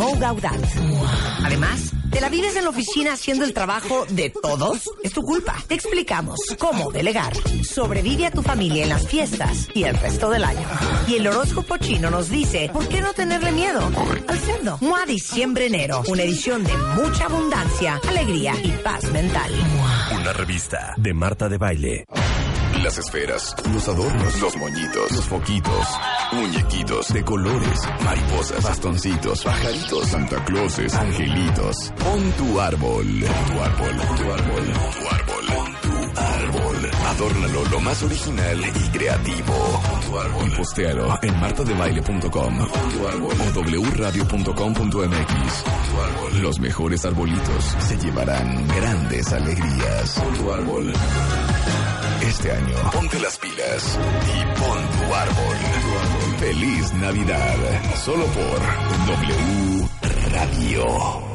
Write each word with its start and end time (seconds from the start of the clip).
Mo 0.00 0.16
Gaudat. 0.18 0.58
Además, 1.44 1.92
¿te 2.10 2.22
la 2.22 2.30
vives 2.30 2.56
en 2.56 2.64
la 2.64 2.70
oficina 2.70 3.12
haciendo 3.12 3.44
el 3.44 3.52
trabajo 3.52 4.06
de 4.08 4.30
todos? 4.30 4.90
Es 5.02 5.12
tu 5.12 5.20
culpa. 5.20 5.54
Te 5.68 5.74
explicamos 5.74 6.40
cómo 6.58 6.90
delegar. 6.90 7.34
Sobrevive 7.62 8.24
a 8.24 8.30
tu 8.30 8.40
familia 8.40 8.84
en 8.84 8.88
las 8.88 9.06
fiestas 9.06 9.68
y 9.74 9.84
el 9.84 9.94
resto 9.98 10.30
del 10.30 10.44
año. 10.44 10.66
Y 11.06 11.16
el 11.16 11.26
horóscopo 11.26 11.76
chino 11.76 12.08
nos 12.08 12.30
dice, 12.30 12.70
¿por 12.72 12.88
qué 12.88 13.02
no 13.02 13.12
tenerle 13.12 13.52
miedo 13.52 13.90
al 14.26 14.38
cerdo? 14.38 14.78
Mua 14.80 15.04
Diciembre 15.04 15.66
Enero, 15.66 16.02
una 16.08 16.22
edición 16.22 16.64
de 16.64 16.74
mucha 16.96 17.26
abundancia, 17.26 18.00
alegría 18.08 18.54
y 18.64 18.70
paz 18.82 19.04
mental. 19.12 19.52
Una 20.18 20.32
revista 20.32 20.94
de 20.96 21.12
Marta 21.12 21.50
de 21.50 21.58
Baile. 21.58 22.06
Las 22.82 22.96
esferas, 22.96 23.54
los 23.72 23.88
adornos, 23.88 24.40
los 24.40 24.56
moñitos, 24.56 25.12
los 25.12 25.24
foquitos, 25.26 25.86
muñequitos 26.32 27.12
de 27.12 27.24
colores, 27.24 27.80
mariposas, 28.04 28.62
bastoncitos, 28.64 29.44
pajaritos, 29.44 30.08
Santa 30.08 30.42
Clauses, 30.46 30.94
angelitos. 30.94 31.92
Pon 31.98 32.32
tu 32.32 32.58
árbol, 32.58 33.06
pon 33.06 33.56
tu 33.56 33.62
árbol, 33.62 33.96
pon 33.96 34.16
tu 34.16 34.32
árbol, 34.32 34.64
pon 34.72 34.92
tu 34.92 35.08
árbol, 35.08 35.46
pon 35.46 35.80
tu 35.82 36.20
árbol. 36.20 36.90
Adórnalo 37.08 37.64
lo 37.66 37.80
más 37.80 38.02
original 38.02 38.60
y 38.60 38.88
creativo. 38.96 39.82
Pon 39.90 40.00
tu 40.00 40.18
árbol. 40.18 40.46
Y 40.46 40.50
postealo 40.56 41.18
en 41.22 41.40
martadebaile.com 41.40 42.58
tu 42.90 43.08
árbol 43.08 43.36
o 43.76 43.80
wradio.com.mx. 43.82 45.64
Tu 45.64 46.00
árbol. 46.00 46.42
Los 46.42 46.58
mejores 46.58 47.04
arbolitos 47.04 47.76
se 47.78 47.98
llevarán 47.98 48.66
grandes 48.68 49.32
alegrías. 49.32 50.22
Tu 50.38 50.52
árbol. 50.52 50.92
Este 52.22 52.52
año, 52.52 52.76
ponte 52.92 53.18
las 53.18 53.38
pilas 53.38 53.98
y 54.26 54.60
pon 54.60 54.78
tu 54.90 55.14
árbol. 55.14 55.56
Feliz 56.38 56.92
Navidad, 56.94 57.56
solo 57.96 58.24
por 58.26 58.60
W 59.06 59.88
Radio. 60.32 61.30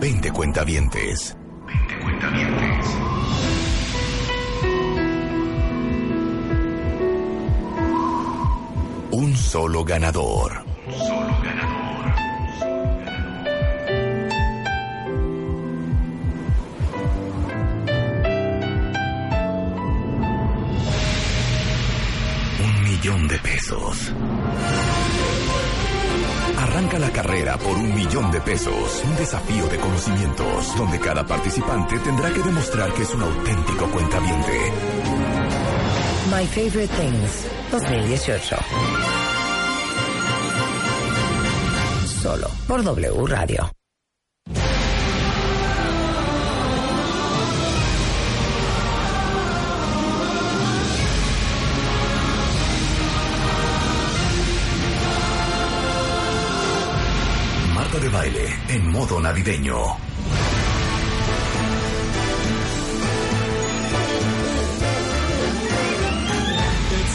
20 0.00 0.30
cuentavientes. 0.30 1.36
20 1.66 2.00
cuentavientes. 2.00 2.86
Un 9.10 9.36
solo 9.36 9.84
ganador. 9.84 10.67
De 23.28 23.38
pesos. 23.38 24.12
Arranca 26.56 26.98
la 26.98 27.10
carrera 27.10 27.58
por 27.58 27.76
un 27.76 27.94
millón 27.94 28.30
de 28.30 28.40
pesos. 28.40 29.02
Un 29.04 29.16
desafío 29.16 29.66
de 29.68 29.78
conocimientos 29.78 30.76
donde 30.76 30.98
cada 30.98 31.26
participante 31.26 31.98
tendrá 31.98 32.32
que 32.32 32.42
demostrar 32.42 32.92
que 32.94 33.02
es 33.02 33.14
un 33.14 33.22
auténtico 33.22 33.86
cuentaviente. 33.90 34.72
My 36.30 36.46
Favorite 36.46 36.94
Things 36.96 37.46
2018. 37.70 38.56
Solo 42.22 42.48
por 42.66 42.82
W 42.82 43.26
Radio. 43.26 43.77
De 58.00 58.08
baile 58.10 58.46
en 58.68 58.92
modo 58.92 59.18
navideño. 59.18 59.74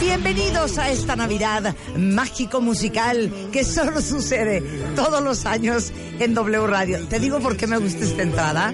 Bienvenidos 0.01 0.77
a 0.77 0.89
esta 0.91 1.15
Navidad 1.15 1.73
mágico 1.95 2.59
musical 2.59 3.31
que 3.53 3.63
solo 3.63 4.01
sucede 4.01 4.61
todos 4.93 5.23
los 5.23 5.45
años 5.45 5.93
en 6.19 6.33
W 6.33 6.67
Radio. 6.67 7.07
Te 7.07 7.17
digo 7.19 7.39
por 7.39 7.55
qué 7.55 7.65
me 7.65 7.77
gusta 7.77 8.03
esta 8.03 8.21
entrada. 8.21 8.73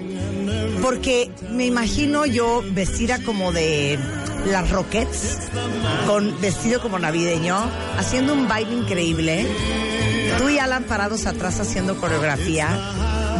Porque 0.82 1.30
me 1.52 1.66
imagino 1.66 2.26
yo 2.26 2.64
vestida 2.72 3.22
como 3.22 3.52
de 3.52 4.00
las 4.46 4.68
Rockets, 4.70 5.38
con 6.08 6.40
vestido 6.40 6.82
como 6.82 6.98
navideño, 6.98 7.56
haciendo 7.96 8.32
un 8.32 8.48
baile 8.48 8.74
increíble. 8.74 9.46
Tú 10.40 10.48
y 10.48 10.58
Alan 10.58 10.84
parados 10.84 11.26
atrás 11.26 11.60
haciendo 11.60 12.00
coreografía. 12.00 12.66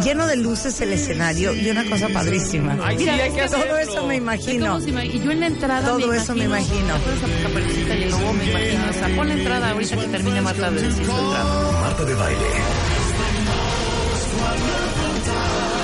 Lleno 0.03 0.27
de 0.27 0.35
luces 0.35 0.79
el 0.81 0.93
escenario 0.93 1.51
y 1.51 1.67
una 1.67 1.83
cosa 1.89 2.09
padrísima. 2.09 2.77
Ay, 2.83 2.99
sí, 2.99 3.09
hay 3.09 3.31
que 3.31 3.41
todo 3.47 3.57
hacerlo. 3.57 3.77
eso 3.79 4.05
me 4.05 4.17
imagino. 4.17 4.79
Y 4.79 5.19
yo 5.19 5.31
en 5.31 5.39
la 5.39 5.47
entrada 5.47 5.87
Todo 5.87 6.07
me 6.07 6.17
eso 6.17 6.35
me 6.35 6.43
imagino. 6.45 6.95
Toda 6.99 7.15
esa 7.15 7.27
caperucita 7.41 7.95
y 7.95 8.05
luego 8.07 8.33
me 8.33 8.45
imagino. 8.45 8.87
O 8.87 8.93
sea, 8.93 9.15
pon 9.15 9.27
la 9.29 9.33
entrada 9.33 9.69
ahorita 9.71 9.97
que 9.97 10.07
termine 10.09 10.41
más 10.41 10.55
tarde 10.55 10.79
decir 10.79 11.07
tu 11.07 11.11
entrada. 11.11 11.71
Marta 11.81 12.05
de 12.05 12.13
baile. 12.13 12.47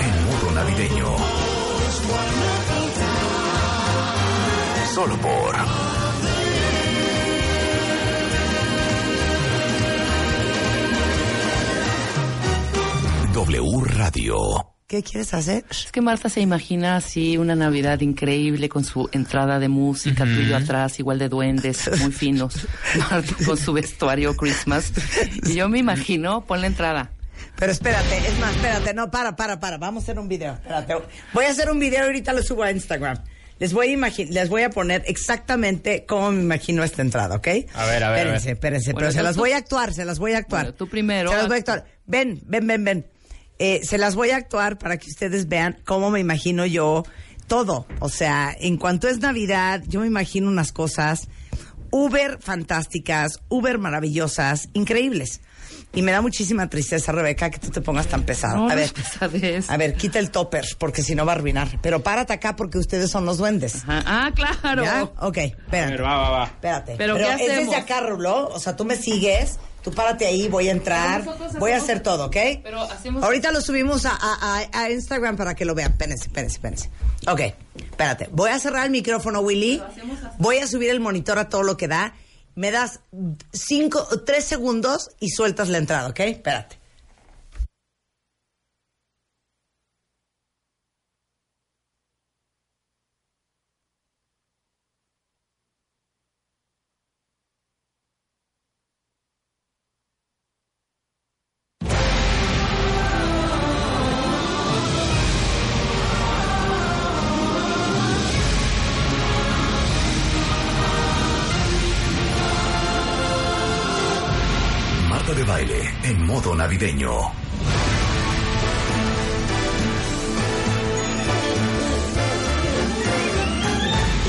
En 0.04 0.26
modo 0.26 0.52
navideño. 0.52 1.16
Solo 4.94 5.18
por 5.18 6.07
Radio. 13.98 14.38
¿Qué 14.88 15.04
quieres 15.04 15.34
hacer? 15.34 15.66
Es 15.70 15.92
que 15.92 16.00
Marta 16.00 16.30
se 16.30 16.40
imagina 16.40 16.96
así 16.96 17.38
una 17.38 17.56
Navidad 17.56 18.00
increíble 18.00 18.70
con 18.70 18.86
su 18.86 19.10
entrada 19.12 19.60
de 19.60 19.68
música, 19.68 20.24
tú 20.24 20.30
y 20.40 20.48
yo 20.48 20.56
atrás, 20.56 20.98
igual 21.00 21.20
de 21.20 21.28
duendes, 21.28 21.90
muy 22.00 22.12
finos. 22.14 22.68
Marta 23.12 23.34
con 23.46 23.58
su 23.58 23.74
vestuario 23.74 24.36
Christmas. 24.38 24.94
Y 25.46 25.56
yo 25.56 25.68
me 25.68 25.80
imagino, 25.80 26.46
pon 26.46 26.62
la 26.62 26.68
entrada. 26.68 27.12
Pero 27.58 27.72
espérate, 27.72 28.18
es 28.20 28.40
más, 28.40 28.56
espérate, 28.56 28.94
no, 28.94 29.12
para, 29.12 29.36
para, 29.36 29.60
para, 29.60 29.78
vamos 29.78 30.04
a 30.04 30.06
hacer 30.06 30.20
un 30.20 30.30
video, 30.30 30.54
espérate. 30.54 30.94
Voy 31.34 31.46
a 31.46 31.50
hacer 31.50 31.70
un 31.70 31.80
video 31.80 32.04
y 32.04 32.08
ahorita 32.08 32.32
lo 32.32 32.42
subo 32.44 32.64
a 32.64 32.72
Instagram. 32.72 33.18
Les 33.60 33.74
voy 33.74 33.88
a 33.88 33.98
imagi- 33.98 34.30
les 34.30 34.48
voy 34.50 34.62
a 34.62 34.70
poner 34.70 35.04
exactamente 35.08 36.06
cómo 36.08 36.32
me 36.32 36.44
imagino 36.44 36.84
esta 36.84 37.02
entrada, 37.02 37.36
¿ok? 37.38 37.48
A 37.74 37.86
ver, 37.88 38.04
a 38.04 38.12
ver. 38.12 38.20
Espérense, 38.28 38.52
espérense, 38.52 38.94
Bueno, 38.94 39.00
pero 39.08 39.12
se 39.12 39.24
las 39.24 39.34
tú- 39.36 39.42
voy 39.42 39.52
a 39.54 39.58
actuar, 39.58 39.94
se 39.94 40.06
las 40.06 40.20
voy 40.20 40.34
a 40.34 40.38
actuar. 40.38 40.66
Bueno, 40.66 40.76
tú 40.78 40.88
primero. 40.88 41.32
Se 41.32 41.36
las 41.38 41.48
voy 41.48 41.56
a 41.56 41.60
actuar. 41.60 41.86
Ven, 42.06 42.40
ven, 42.46 42.68
ven, 42.68 42.84
ven. 42.84 43.06
Eh, 43.60 43.82
se 43.84 43.98
las 43.98 44.16
voy 44.16 44.30
a 44.32 44.38
actuar 44.38 44.78
para 44.78 44.98
que 44.98 45.10
ustedes 45.10 45.48
vean 45.48 45.78
cómo 45.86 46.10
me 46.12 46.20
imagino 46.20 46.66
yo 46.66 47.04
todo. 47.48 47.88
O 48.00 48.10
sea, 48.10 48.56
en 48.60 48.78
cuanto 48.78 49.08
es 49.08 49.20
Navidad, 49.20 49.82
yo 49.88 50.00
me 50.02 50.08
imagino 50.08 50.48
unas 50.50 50.72
cosas 50.72 51.28
uber 51.90 52.38
fantásticas, 52.42 53.40
uber 53.50 53.78
maravillosas, 53.78 54.68
increíbles. 54.74 55.42
Y 55.94 56.02
me 56.02 56.12
da 56.12 56.22
muchísima 56.22 56.70
tristeza, 56.70 57.14
Rebeca, 57.14 57.50
que 57.50 57.60
tú 57.60 57.70
te 57.72 57.80
pongas 57.82 58.08
tan 58.08 58.24
pesado. 58.24 58.58
No, 58.58 58.70
a 58.70 58.76
ver, 58.76 58.84
es 58.86 58.92
pesadez. 58.94 59.70
a 59.70 59.78
ver, 59.78 59.96
quita 59.96 60.20
el 60.20 60.30
topper, 60.32 60.66
porque 60.78 61.02
si 61.02 61.16
no 61.16 61.26
va 61.26 61.32
a 61.32 61.36
arruinar. 61.36 61.80
Pero 61.82 62.04
párate 62.04 62.34
acá 62.34 62.56
porque 62.58 62.78
ustedes 62.78 63.10
son 63.10 63.26
los 63.26 63.38
duendes. 63.38 63.84
Ajá. 63.88 64.04
Ah, 64.06 64.32
claro. 64.36 64.84
¿Ya? 64.84 65.04
Ok, 65.22 65.38
A 65.38 65.42
espérate. 65.44 65.92
ver, 65.94 66.04
va, 66.04 66.18
va, 66.18 66.30
va. 66.30 66.44
Espérate. 66.44 66.96
¿Pero 66.98 67.16
qué 67.16 67.24
es 67.32 67.38
desde 67.40 67.54
hacemos? 67.54 67.76
acá, 67.76 68.02
Rulo. 68.02 68.50
O 68.50 68.60
sea, 68.60 68.76
tú 68.76 68.84
me 68.86 68.98
sigues, 68.98 69.60
tú 69.90 69.94
párate 69.96 70.26
ahí, 70.26 70.50
voy 70.50 70.68
a 70.68 70.72
entrar, 70.72 71.24
voy 71.60 71.72
a 71.72 71.78
hacer 71.78 72.02
todo, 72.02 72.26
¿ok? 72.26 72.36
Pero 72.62 72.82
hacemos- 72.82 73.24
Ahorita 73.24 73.52
lo 73.52 73.62
subimos 73.62 74.06
a, 74.06 74.12
a- 74.12 74.60
a- 74.74 74.82
a 74.82 74.90
Instagram 74.92 75.38
para 75.38 75.56
que 75.56 75.64
lo 75.64 75.74
vean. 75.76 75.92
Espérense, 75.92 76.26
espérense, 76.28 76.56
espérense. 76.56 76.90
Ok, 77.28 77.42
espérate. 77.76 78.28
Voy 78.32 78.50
a 78.50 78.60
cerrar 78.60 78.84
el 78.86 78.92
micrófono, 78.92 79.40
Willy. 79.40 79.82
Voy 80.40 80.58
a 80.58 80.68
subir 80.68 80.90
el 80.90 81.00
monitor 81.00 81.40
a 81.40 81.48
todo 81.48 81.64
lo 81.64 81.78
que 81.78 81.88
da. 81.88 82.14
Me 82.56 82.72
das 82.72 83.00
cinco, 83.54 84.06
tres 84.26 84.44
segundos 84.46 85.12
y 85.20 85.30
sueltas 85.30 85.70
la 85.70 85.78
entrada, 85.78 86.10
¿ok? 86.10 86.20
Espérate. 86.22 86.78
Modo 116.38 116.54
navideño. 116.56 117.14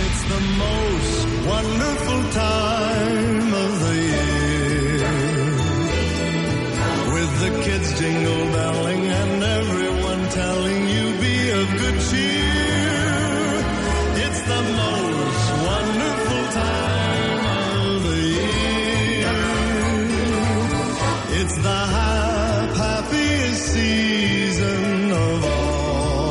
It's 0.05 0.23
the 0.33 0.43
most 0.65 1.21
wonderful 1.53 2.21
time 2.33 3.55
of 3.65 3.73
the 3.85 3.97
year. 4.15 5.11
With 7.15 7.33
the 7.43 7.51
kids 7.65 7.89
jingle 8.01 8.45
belling 8.57 9.03
and 9.21 9.43
everyone 9.59 10.23
telling 10.41 10.81
you 10.95 11.05
be 11.25 11.37
of 11.61 11.67
good 11.83 11.99
cheer. 12.09 13.53
It's 14.25 14.41
the 14.53 14.63
most 14.81 15.18
the 21.63 21.81
hap- 21.97 22.77
happiest 22.77 23.63
season 23.73 25.11
of 25.13 25.45
all. 25.45 26.31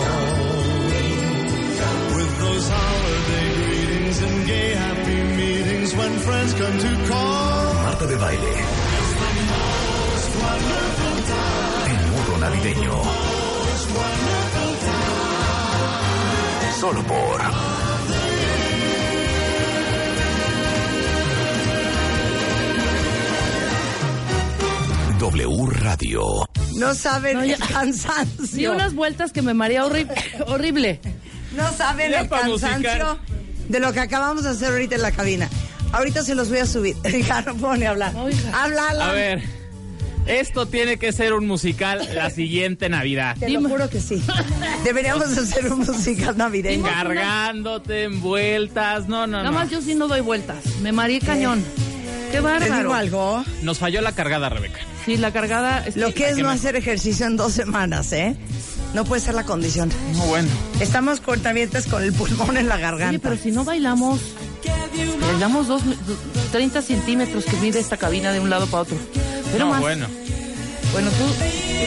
With 2.15 2.31
those 2.39 2.65
holiday 2.69 3.47
greetings 3.59 4.18
and 4.21 4.45
gay 4.47 4.69
happy 4.74 5.19
meetings 5.39 5.95
when 5.95 6.12
friends 6.19 6.53
come 6.53 6.77
to 6.85 6.91
call. 7.09 7.74
Marta 7.85 8.06
de 8.07 8.15
Baile. 8.18 8.53
En 11.91 12.00
modo 12.12 12.38
navideño. 12.44 12.94
Solo 16.80 17.01
por 17.03 17.41
W 25.31 25.65
Radio. 25.71 26.47
No 26.77 26.94
saben 26.95 27.33
No, 27.38 27.44
el 27.44 27.57
cansancio. 27.57 28.45
Di 28.53 28.68
unas 28.68 28.94
vueltas 28.94 29.33
que 29.33 29.41
me 29.41 29.53
marea 29.53 29.85
horrible. 29.85 30.15
horrible. 30.47 31.01
No 31.53 31.69
saben 31.74 32.12
Ya 32.12 32.21
el 32.21 32.29
cansancio 32.29 32.79
musicar. 32.79 33.18
de 33.68 33.79
lo 33.81 33.91
que 33.91 34.00
acabamos 34.00 34.45
de 34.45 34.51
hacer 34.51 34.69
ahorita 34.69 34.95
en 34.95 35.01
la 35.01 35.12
cabina. 35.12 35.50
Ahorita 35.91 36.24
se 36.24 36.33
los 36.33 36.47
voy 36.47 36.59
a 36.59 36.65
subir. 36.65 36.95
Ya 37.27 37.41
no 37.41 37.56
puedo 37.56 37.75
ni 37.75 37.83
hablar. 37.85 38.13
No, 38.13 38.29
hija. 38.29 38.63
Habla, 38.63 38.88
Alan. 38.89 39.09
A 39.09 39.12
ver, 39.12 39.44
esto 40.27 40.65
tiene 40.65 40.95
que 40.97 41.12
ser 41.12 41.33
un 41.33 41.45
musical 41.45 42.07
la 42.15 42.30
siguiente 42.30 42.88
Navidad. 42.88 43.35
Te 43.38 43.50
lo 43.50 43.68
juro 43.68 43.89
que 43.89 44.00
sí. 44.00 44.23
Deberíamos 44.85 45.38
hacer 45.38 45.73
un 45.73 45.80
musical 45.80 46.38
navideño. 46.38 46.85
Cargándote 46.85 48.03
en 48.03 48.21
vueltas, 48.21 49.09
no, 49.09 49.27
no, 49.27 49.39
Nada 49.39 49.51
no. 49.51 49.57
más 49.59 49.69
yo 49.69 49.81
sí 49.81 49.94
no 49.94 50.07
doy 50.07 50.21
vueltas. 50.21 50.63
Me 50.81 50.94
mareé 50.94 51.19
cañón. 51.19 51.65
Qué 52.27 52.38
Te 52.38 52.39
bárbaro. 52.39 52.77
digo 52.77 52.94
algo. 52.94 53.44
Nos 53.63 53.77
falló 53.77 54.00
la 54.00 54.13
cargada, 54.13 54.47
Rebeca. 54.47 54.80
Sí, 55.07 55.15
la 55.18 55.31
cargada. 55.31 55.86
es 55.88 55.95
Lo 55.95 56.13
que 56.13 56.27
es 56.30 56.36
que 56.36 56.42
no 56.42 56.50
me- 56.50 56.56
hacer 56.56 56.75
ejercicio 56.75 57.25
en 57.25 57.38
dos 57.38 57.54
semanas, 57.54 58.12
¿eh? 58.12 58.36
No 58.94 59.06
puede 59.06 59.21
ser 59.21 59.36
la 59.36 59.44
condición. 59.45 59.89
No, 60.18 60.25
bueno. 60.25 60.50
Estamos 60.81 61.21
cortavientes 61.21 61.88
con 61.88 62.04
el 62.04 62.12
pulmón 62.12 62.57
en 62.57 62.68
la 62.68 62.75
garganta. 62.77 63.09
Oye, 63.12 63.19
pero 63.19 63.38
si 63.38 63.51
no 63.51 63.63
bailamos, 63.63 64.19
bailamos 65.21 65.68
dos, 65.68 65.81
30 66.51 66.81
centímetros 66.81 67.45
que 67.45 67.56
mide 67.57 67.80
esta 67.80 67.95
cabina 67.95 68.33
de 68.33 68.42
un 68.42 68.50
lado 68.50 68.68
para 68.68 68.83
otro. 68.83 68.98
Pero 69.54 69.65
no, 69.65 69.71
más. 69.71 69.80
bueno. 69.80 70.07
Bueno, 70.92 71.09
tú, 71.12 71.24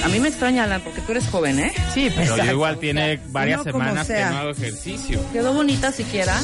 a 0.04 0.08
mí 0.08 0.18
me 0.18 0.28
extraña, 0.28 0.64
Alan, 0.64 0.80
porque 0.82 1.02
tú 1.02 1.12
eres 1.12 1.26
joven, 1.28 1.58
¿eh? 1.58 1.72
Sí, 1.92 2.08
pero 2.10 2.22
Exacto. 2.22 2.44
yo 2.46 2.50
igual 2.52 2.78
tiene 2.78 3.20
varias 3.28 3.60
Uno 3.62 3.72
semanas 3.72 4.06
que 4.06 4.24
no 4.24 4.38
hago 4.38 4.50
ejercicio. 4.50 5.20
Quedó 5.32 5.52
bonita 5.52 5.92
siquiera. 5.92 6.38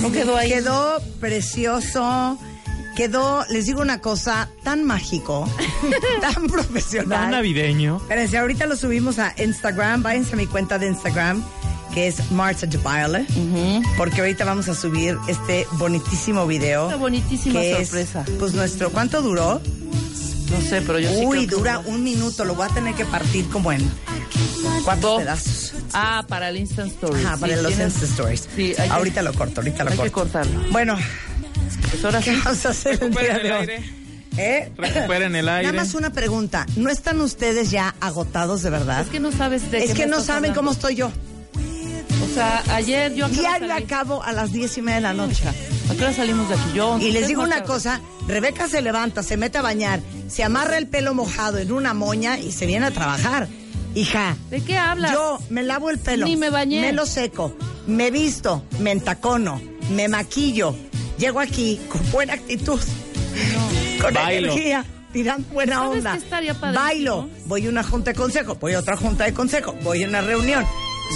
No 0.00 0.10
quedó 0.10 0.36
ahí. 0.38 0.48
Quedó 0.50 1.02
precioso. 1.20 2.38
Quedó, 2.96 3.44
les 3.50 3.66
digo 3.66 3.80
una 3.82 4.00
cosa, 4.00 4.48
tan 4.62 4.84
mágico, 4.84 5.48
tan 6.20 6.46
profesional. 6.46 7.22
Tan 7.22 7.30
navideño. 7.32 7.96
Espérense, 7.96 8.38
ahorita 8.38 8.66
lo 8.66 8.76
subimos 8.76 9.18
a 9.18 9.34
Instagram. 9.42 10.02
Váyanse 10.02 10.34
a 10.34 10.36
mi 10.36 10.46
cuenta 10.46 10.78
de 10.78 10.86
Instagram, 10.88 11.42
que 11.92 12.06
es 12.06 12.30
Marta 12.30 12.66
de 12.66 12.78
Baile, 12.78 13.26
porque 13.96 14.20
ahorita 14.20 14.44
vamos 14.44 14.68
a 14.68 14.74
subir 14.76 15.18
este 15.26 15.66
bonitísimo 15.72 16.46
video. 16.46 16.86
Una 16.86 16.96
bonitísima 16.96 17.58
que 17.60 17.80
es, 17.80 17.88
sorpresa. 17.88 18.24
pues 18.38 18.54
nuestro, 18.54 18.90
¿cuánto 18.90 19.22
duró? 19.22 19.60
No 20.52 20.60
sé, 20.60 20.80
pero 20.82 21.00
yo 21.00 21.08
sí 21.10 21.24
Uy, 21.26 21.38
creo 21.38 21.48
que- 21.48 21.56
dura 21.56 21.78
un 21.80 22.04
minuto. 22.04 22.44
Lo 22.44 22.54
voy 22.54 22.66
a 22.70 22.72
tener 22.72 22.94
que 22.94 23.04
partir 23.06 23.48
como 23.48 23.72
en 23.72 23.90
cuatro 24.84 25.08
Dos. 25.10 25.18
pedazos. 25.22 25.72
Ah, 25.92 26.24
para 26.28 26.48
el 26.50 26.58
Instant 26.58 26.92
Story. 26.92 27.24
Ajá, 27.24 27.34
Sí, 27.34 27.40
para 27.40 27.56
los 27.56 27.72
tienes- 27.72 27.92
Insta 27.94 28.06
Stories. 28.06 28.48
Sí, 28.54 28.62
hay 28.78 28.88
que- 28.88 28.94
ahorita 28.94 29.22
lo 29.22 29.32
corto, 29.34 29.60
ahorita 29.62 29.82
lo 29.82 29.90
hay 29.90 29.96
que 29.98 30.10
corto. 30.12 30.32
cortarlo. 30.32 30.70
Bueno, 30.70 30.96
Pues 31.90 32.04
ahora 32.04 32.20
¿qué 32.20 32.34
sí. 32.34 32.40
vamos 32.44 32.66
a 32.66 32.68
hacer 32.70 32.92
el 33.02 33.10
día 33.10 33.20
Recuperen 33.20 33.42
de 33.42 33.48
el 33.48 33.52
hoy? 33.52 33.60
aire. 33.60 33.84
¿Eh? 34.36 34.72
Recuperen 34.76 35.36
el 35.36 35.48
aire. 35.48 35.70
Nada 35.72 35.84
más 35.84 35.94
una 35.94 36.10
pregunta. 36.12 36.66
¿No 36.76 36.90
están 36.90 37.20
ustedes 37.20 37.70
ya 37.70 37.94
agotados 38.00 38.62
de 38.62 38.70
verdad? 38.70 39.02
Es 39.02 39.08
que 39.08 39.20
no 39.20 39.30
sabes 39.32 39.70
de 39.70 39.84
Es 39.84 39.94
que 39.94 40.06
no 40.06 40.20
saben 40.20 40.50
hablando. 40.50 40.60
cómo 40.60 40.72
estoy 40.72 40.94
yo. 40.96 41.12
O 42.22 42.34
sea, 42.34 42.62
ayer 42.74 43.14
yo 43.14 43.26
acabo 43.26 43.40
Diario 43.40 43.68
salir- 43.68 43.84
acabo 43.84 44.22
a 44.22 44.32
las 44.32 44.52
diez 44.52 44.76
y 44.78 44.82
media 44.82 44.96
de 44.96 45.00
la 45.02 45.12
noche. 45.12 45.44
¿A 45.46 45.94
qué 45.94 46.02
hora 46.02 46.12
salimos 46.12 46.48
de 46.48 46.54
aquí? 46.56 46.72
Yo. 46.74 46.98
Y 46.98 47.12
les 47.12 47.28
digo 47.28 47.42
una 47.42 47.56
tarde. 47.56 47.66
cosa, 47.68 48.00
Rebeca 48.26 48.66
se 48.66 48.80
levanta, 48.82 49.22
se 49.22 49.36
mete 49.36 49.58
a 49.58 49.62
bañar, 49.62 50.00
se 50.28 50.42
amarra 50.42 50.78
el 50.78 50.88
pelo 50.88 51.14
mojado 51.14 51.58
en 51.58 51.70
una 51.70 51.94
moña 51.94 52.38
y 52.38 52.50
se 52.50 52.66
viene 52.66 52.86
a 52.86 52.90
trabajar. 52.90 53.46
Hija, 53.94 54.36
¿De 54.50 54.60
qué 54.62 54.76
hablas? 54.76 55.12
yo 55.12 55.38
me 55.50 55.62
lavo 55.62 55.90
el 55.90 55.98
pelo, 55.98 56.26
Ni 56.26 56.36
me 56.36 56.50
bañé. 56.50 56.80
me 56.80 56.92
lo 56.92 57.06
seco, 57.06 57.56
me 57.86 58.10
visto, 58.10 58.64
me 58.80 58.90
entacono, 58.90 59.60
me 59.90 60.08
maquillo, 60.08 60.74
llego 61.18 61.40
aquí 61.40 61.80
con 61.88 62.00
buena 62.10 62.34
actitud, 62.34 62.80
con 64.00 64.14
Bailo. 64.14 64.48
energía, 64.52 64.84
tirando 65.12 65.48
buena 65.52 65.76
¿Sabes 65.76 65.98
onda. 65.98 66.18
padrísimo? 66.30 66.72
Bailo, 66.72 67.28
voy 67.46 67.66
a 67.66 67.68
una 67.70 67.82
junta 67.84 68.12
de 68.12 68.16
consejo, 68.16 68.54
voy 68.56 68.74
a 68.74 68.78
otra 68.80 68.96
junta 68.96 69.24
de 69.24 69.34
consejo, 69.34 69.74
voy 69.82 70.04
a 70.04 70.08
una 70.08 70.20
reunión. 70.20 70.64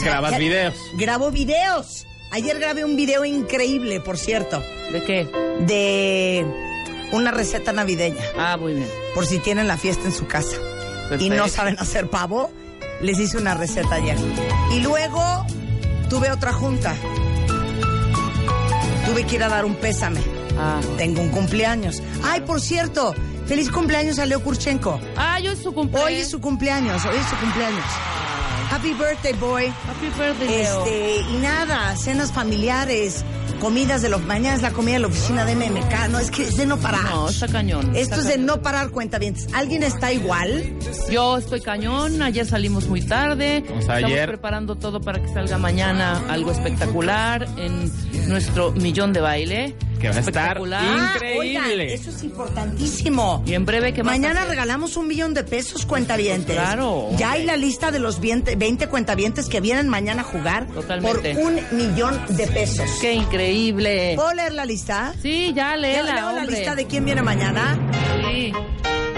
Grabas 0.02 0.38
videos. 0.38 0.74
Grabo 0.98 1.30
videos. 1.30 2.04
Ayer 2.30 2.58
grabé 2.58 2.84
un 2.84 2.94
video 2.94 3.24
increíble, 3.24 4.00
por 4.00 4.18
cierto 4.18 4.62
¿De 4.92 5.02
qué? 5.02 5.24
de 5.66 6.44
una 7.10 7.30
receta 7.30 7.72
navideña, 7.72 8.20
Ah, 8.36 8.58
muy 8.58 8.74
bien. 8.74 8.86
por 9.14 9.24
si 9.24 9.38
tienen 9.38 9.66
la 9.66 9.78
fiesta 9.78 10.04
en 10.04 10.12
su 10.12 10.26
casa 10.26 10.56
y 10.56 11.08
Perfecto. 11.08 11.34
no 11.36 11.48
saben 11.48 11.78
hacer 11.78 12.10
pavo, 12.10 12.50
les 13.00 13.18
hice 13.18 13.38
una 13.38 13.54
receta 13.54 13.94
ayer. 13.94 14.18
Y 14.74 14.80
luego 14.80 15.46
tuve 16.10 16.30
otra 16.30 16.52
junta. 16.52 16.94
Tuve 19.08 19.24
que 19.24 19.36
ir 19.36 19.42
a 19.42 19.48
dar 19.48 19.64
un 19.64 19.74
pésame. 19.74 20.20
Ah. 20.58 20.80
Tengo 20.98 21.22
un 21.22 21.30
cumpleaños. 21.30 22.02
Ay, 22.22 22.42
por 22.42 22.60
cierto, 22.60 23.14
feliz 23.46 23.70
cumpleaños 23.70 24.18
a 24.18 24.26
Leo 24.26 24.42
Kurchenko. 24.42 25.00
Ah, 25.16 25.40
yo 25.40 25.52
es 25.52 25.60
su 25.60 25.72
cumpleaños. 25.72 26.10
Hoy 26.10 26.16
es 26.16 26.28
su 26.28 26.40
cumpleaños, 26.40 27.04
hoy 27.06 27.16
es 27.16 27.26
su 27.26 27.36
cumpleaños. 27.36 27.84
Happy 28.70 28.92
birthday, 28.92 29.32
boy. 29.34 29.66
Happy 29.66 30.08
birthday, 30.18 30.48
Leo. 30.48 30.84
Este, 30.84 31.20
y 31.20 31.38
nada, 31.38 31.96
cenas 31.96 32.32
familiares, 32.32 33.24
comidas 33.60 34.02
de 34.02 34.08
los 34.08 34.24
mañana 34.24 34.56
es 34.56 34.62
la 34.62 34.70
comida 34.72 34.94
de 34.94 35.00
la 35.00 35.06
oficina 35.08 35.44
de 35.44 35.54
MMK, 35.56 36.08
no, 36.10 36.18
es 36.18 36.30
que 36.30 36.42
es 36.42 36.56
de 36.56 36.66
no 36.66 36.76
parar. 36.78 37.04
No, 37.10 37.28
está 37.28 37.48
cañón. 37.48 37.86
Esto 37.96 38.16
está 38.16 38.16
es 38.16 38.28
de 38.28 38.38
no 38.38 38.62
parar 38.62 38.90
cuenta 38.90 39.18
bien. 39.18 39.34
¿Alguien 39.54 39.82
está 39.82 40.12
igual? 40.12 40.74
Yo 41.10 41.38
estoy 41.38 41.60
cañón, 41.60 42.22
ayer 42.22 42.46
salimos 42.46 42.86
muy 42.88 43.02
tarde. 43.02 43.64
O 43.68 43.82
sea, 43.82 43.96
Estamos 43.96 44.04
ayer- 44.12 44.28
preparando 44.28 44.76
todo 44.76 45.00
para 45.00 45.20
que 45.20 45.28
salga 45.32 45.58
mañana 45.58 46.22
algo 46.28 46.52
espectacular 46.52 47.46
en 47.56 47.90
nuestro 48.28 48.72
millón 48.72 49.12
de 49.12 49.20
baile. 49.20 49.76
Que 49.98 50.08
va 50.10 50.16
a 50.16 50.20
estar 50.20 50.28
espectacular. 50.58 51.14
Increíble. 51.14 51.58
Ah, 51.58 51.64
oigan, 51.66 51.80
eso 51.80 52.10
es 52.10 52.22
importantísimo. 52.22 53.42
Y 53.46 53.54
en 53.54 53.64
breve 53.64 53.92
que 53.92 54.02
Mañana 54.02 54.44
regalamos 54.44 54.96
un 54.96 55.06
millón 55.08 55.34
de 55.34 55.44
pesos 55.44 55.84
cuentavientes. 55.86 56.54
Claro. 56.56 57.08
Ya 57.16 57.32
hay 57.32 57.44
la 57.44 57.56
lista 57.56 57.90
de 57.90 57.98
los 57.98 58.20
20, 58.20 58.56
20 58.56 58.88
cuentavientes 58.88 59.46
que 59.48 59.60
vienen 59.60 59.88
mañana 59.88 60.22
a 60.22 60.24
jugar 60.24 60.66
Totalmente. 60.68 61.34
por 61.34 61.42
un 61.44 61.60
millón 61.72 62.20
de 62.28 62.46
pesos. 62.46 62.88
Qué 63.00 63.12
increíble. 63.14 64.12
¿Puedo 64.16 64.34
leer 64.34 64.52
la 64.54 64.64
lista? 64.64 65.14
Sí, 65.22 65.48
ya 65.54 65.70
¿Ya 65.70 65.76
léela, 65.76 66.02
leo 66.14 66.14
la 66.14 66.28
hombre. 66.42 66.56
lista 66.56 66.74
de 66.74 66.86
quién 66.86 67.04
viene 67.04 67.22
mañana? 67.22 67.78
Sí. 68.30 68.52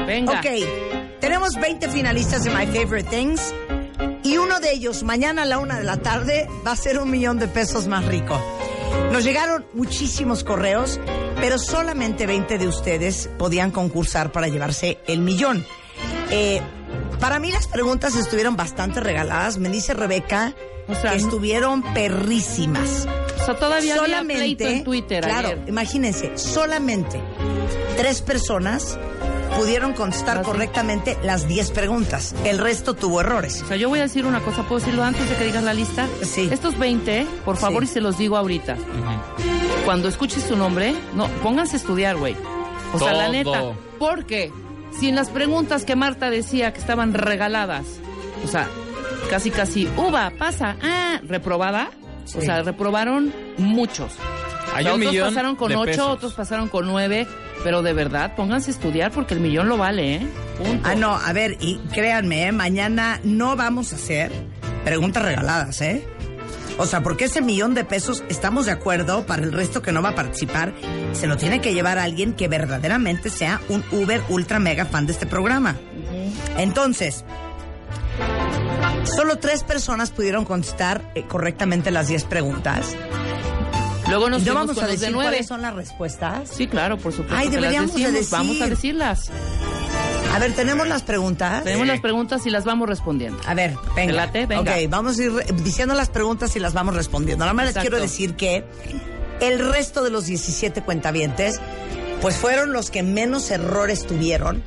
Venga. 0.06 0.40
Ok, 0.40 0.46
tenemos 1.20 1.54
20 1.60 1.88
finalistas 1.90 2.42
de 2.44 2.50
My 2.50 2.66
Favorite 2.66 3.08
Things 3.10 3.54
y 4.24 4.38
uno 4.38 4.58
de 4.60 4.72
ellos 4.72 5.02
mañana 5.02 5.42
a 5.42 5.44
la 5.44 5.58
una 5.58 5.78
de 5.78 5.84
la 5.84 5.98
tarde 5.98 6.48
va 6.66 6.72
a 6.72 6.76
ser 6.76 6.98
un 6.98 7.10
millón 7.10 7.38
de 7.38 7.46
pesos 7.48 7.86
más 7.86 8.04
rico. 8.06 8.40
Nos 9.12 9.24
llegaron 9.24 9.66
muchísimos 9.74 10.44
correos, 10.44 11.00
pero 11.36 11.58
solamente 11.58 12.26
20 12.26 12.58
de 12.58 12.68
ustedes 12.68 13.28
podían 13.38 13.70
concursar 13.70 14.32
para 14.32 14.48
llevarse 14.48 14.98
el 15.06 15.20
millón. 15.20 15.64
Eh, 16.30 16.60
para 17.18 17.38
mí 17.38 17.50
las 17.52 17.66
preguntas 17.66 18.16
estuvieron 18.16 18.56
bastante 18.56 19.00
regaladas. 19.00 19.58
Me 19.58 19.68
dice 19.68 19.94
Rebeca 19.94 20.54
O 20.88 20.94
sea, 20.94 21.10
que 21.10 21.18
estuvieron 21.18 21.82
perrísimas. 21.94 23.06
O 23.40 23.44
sea, 23.44 23.56
todavía 23.56 23.96
había 23.96 24.22
pleito 24.22 24.64
solamente, 24.64 24.72
en 24.72 24.84
Twitter 24.84 25.24
claro, 25.24 25.48
ayer. 25.48 25.64
imagínense, 25.68 26.36
solamente 26.36 27.20
tres 27.96 28.22
personas 28.22 28.98
pudieron 29.58 29.92
contestar 29.92 30.38
Ah, 30.38 30.40
sí. 30.40 30.46
correctamente 30.46 31.18
las 31.22 31.46
10 31.48 31.70
preguntas. 31.72 32.34
El 32.44 32.58
resto 32.58 32.94
tuvo 32.94 33.20
errores. 33.20 33.62
O 33.62 33.66
sea, 33.66 33.76
yo 33.76 33.88
voy 33.88 33.98
a 33.98 34.02
decir 34.02 34.24
una 34.26 34.40
cosa, 34.40 34.62
¿puedo 34.62 34.80
decirlo 34.80 35.02
antes 35.04 35.28
de 35.28 35.36
que 35.36 35.44
digas 35.44 35.62
la 35.64 35.74
lista? 35.74 36.06
Sí. 36.22 36.48
Estos 36.50 36.78
20, 36.78 37.26
por 37.44 37.56
favor, 37.56 37.82
Sí. 37.84 37.90
y 37.90 37.94
se 37.94 38.00
los 38.00 38.16
digo 38.18 38.36
ahorita. 38.36 38.76
Cuando 39.84 40.08
escuches 40.08 40.42
su 40.44 40.56
nombre, 40.56 40.94
no, 41.14 41.28
pónganse 41.42 41.76
a 41.76 41.78
estudiar, 41.78 42.16
güey. 42.16 42.36
O 42.92 42.98
sea, 42.98 43.12
la 43.12 43.28
neta, 43.28 43.62
¿por 43.98 44.24
qué? 44.26 44.52
si 44.98 45.08
en 45.08 45.14
las 45.14 45.28
preguntas 45.30 45.84
que 45.84 45.94
Marta 45.96 46.30
decía 46.30 46.72
que 46.72 46.80
estaban 46.80 47.14
regaladas, 47.14 47.86
o 48.44 48.48
sea, 48.48 48.66
casi 49.30 49.50
casi, 49.50 49.88
uva, 49.96 50.32
pasa, 50.38 50.76
ah, 50.82 51.20
reprobada, 51.22 51.90
o 52.36 52.40
sea, 52.40 52.62
reprobaron 52.62 53.32
muchos. 53.58 54.12
Hay 54.74 54.84
O 54.84 54.86
sea, 54.86 54.94
un 54.94 55.00
otros 55.00 55.12
millón 55.12 55.28
pasaron 55.28 55.56
con 55.56 55.68
de 55.70 55.76
ocho, 55.76 55.86
pesos. 55.86 56.08
otros 56.08 56.32
pasaron 56.34 56.68
con 56.68 56.86
nueve, 56.86 57.26
pero 57.62 57.82
de 57.82 57.92
verdad, 57.92 58.34
pónganse 58.34 58.70
a 58.70 58.74
estudiar 58.74 59.12
porque 59.12 59.34
el 59.34 59.40
millón 59.40 59.68
lo 59.68 59.76
vale, 59.76 60.16
¿eh? 60.16 60.26
Punto. 60.58 60.88
Ah, 60.88 60.94
no, 60.94 61.14
a 61.14 61.32
ver, 61.32 61.56
y 61.60 61.78
créanme, 61.92 62.46
¿eh? 62.46 62.52
mañana 62.52 63.20
no 63.24 63.56
vamos 63.56 63.92
a 63.92 63.96
hacer 63.96 64.32
preguntas 64.84 65.22
regaladas, 65.22 65.80
¿eh? 65.80 66.06
O 66.78 66.86
sea, 66.86 67.02
porque 67.02 67.26
ese 67.26 67.42
millón 67.42 67.74
de 67.74 67.84
pesos, 67.84 68.24
estamos 68.30 68.64
de 68.64 68.72
acuerdo, 68.72 69.26
para 69.26 69.42
el 69.42 69.52
resto 69.52 69.82
que 69.82 69.92
no 69.92 70.00
va 70.00 70.10
a 70.10 70.14
participar, 70.14 70.72
se 71.12 71.26
lo 71.26 71.36
tiene 71.36 71.60
que 71.60 71.74
llevar 71.74 71.98
alguien 71.98 72.32
que 72.32 72.48
verdaderamente 72.48 73.28
sea 73.28 73.60
un 73.68 73.84
Uber 73.92 74.22
ultra 74.30 74.58
mega 74.58 74.86
fan 74.86 75.04
de 75.04 75.12
este 75.12 75.26
programa. 75.26 75.76
Entonces, 76.56 77.24
solo 79.04 79.36
tres 79.36 79.62
personas 79.62 80.10
pudieron 80.10 80.46
contestar 80.46 81.02
eh, 81.14 81.24
correctamente 81.28 81.90
las 81.90 82.08
diez 82.08 82.24
preguntas. 82.24 82.96
Luego 84.10 84.28
nos 84.30 84.42
¿Y 84.42 84.46
no 84.46 84.54
vamos 84.54 84.74
con 84.74 84.84
a 84.84 84.86
de 84.86 84.92
decir 84.94 85.10
nueve. 85.12 85.30
cuáles 85.30 85.46
son 85.46 85.62
las 85.62 85.74
respuestas? 85.74 86.48
Sí, 86.54 86.66
claro, 86.66 86.98
por 86.98 87.12
supuesto. 87.12 87.36
Ay, 87.36 87.48
deberíamos 87.48 87.94
de 87.94 88.00
decimos, 88.12 88.30
Vamos 88.30 88.50
a 88.56 88.58
decir. 88.64 88.68
decirlas. 88.70 89.30
A 90.34 90.38
ver, 90.38 90.52
tenemos 90.54 90.86
las 90.86 91.02
preguntas. 91.02 91.64
Tenemos 91.64 91.86
las 91.86 92.00
preguntas 92.00 92.46
y 92.46 92.50
las 92.50 92.64
vamos 92.64 92.88
respondiendo. 92.88 93.40
A 93.46 93.54
ver, 93.54 93.74
venga. 93.96 94.12
¿Te 94.12 94.12
late? 94.12 94.46
Venga. 94.46 94.72
Ok, 94.72 94.88
vamos 94.88 95.18
a 95.18 95.22
ir 95.24 95.32
diciendo 95.62 95.94
las 95.94 96.08
preguntas 96.08 96.54
y 96.54 96.60
las 96.60 96.72
vamos 96.72 96.94
respondiendo. 96.94 97.44
Nada 97.44 97.52
más 97.54 97.66
les 97.66 97.76
quiero 97.78 97.98
decir 98.00 98.34
que 98.34 98.64
el 99.40 99.58
resto 99.72 100.04
de 100.04 100.10
los 100.10 100.26
17 100.26 100.82
cuentavientes, 100.82 101.60
pues 102.20 102.36
fueron 102.36 102.72
los 102.72 102.90
que 102.90 103.02
menos 103.02 103.50
errores 103.50 104.06
tuvieron 104.06 104.62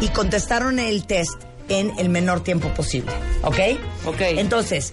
y 0.00 0.08
contestaron 0.08 0.78
el 0.78 1.06
test 1.06 1.40
en 1.68 1.92
el 1.98 2.08
menor 2.10 2.42
tiempo 2.42 2.68
posible. 2.74 3.12
¿Ok? 3.42 3.58
Ok. 4.04 4.20
Entonces, 4.20 4.92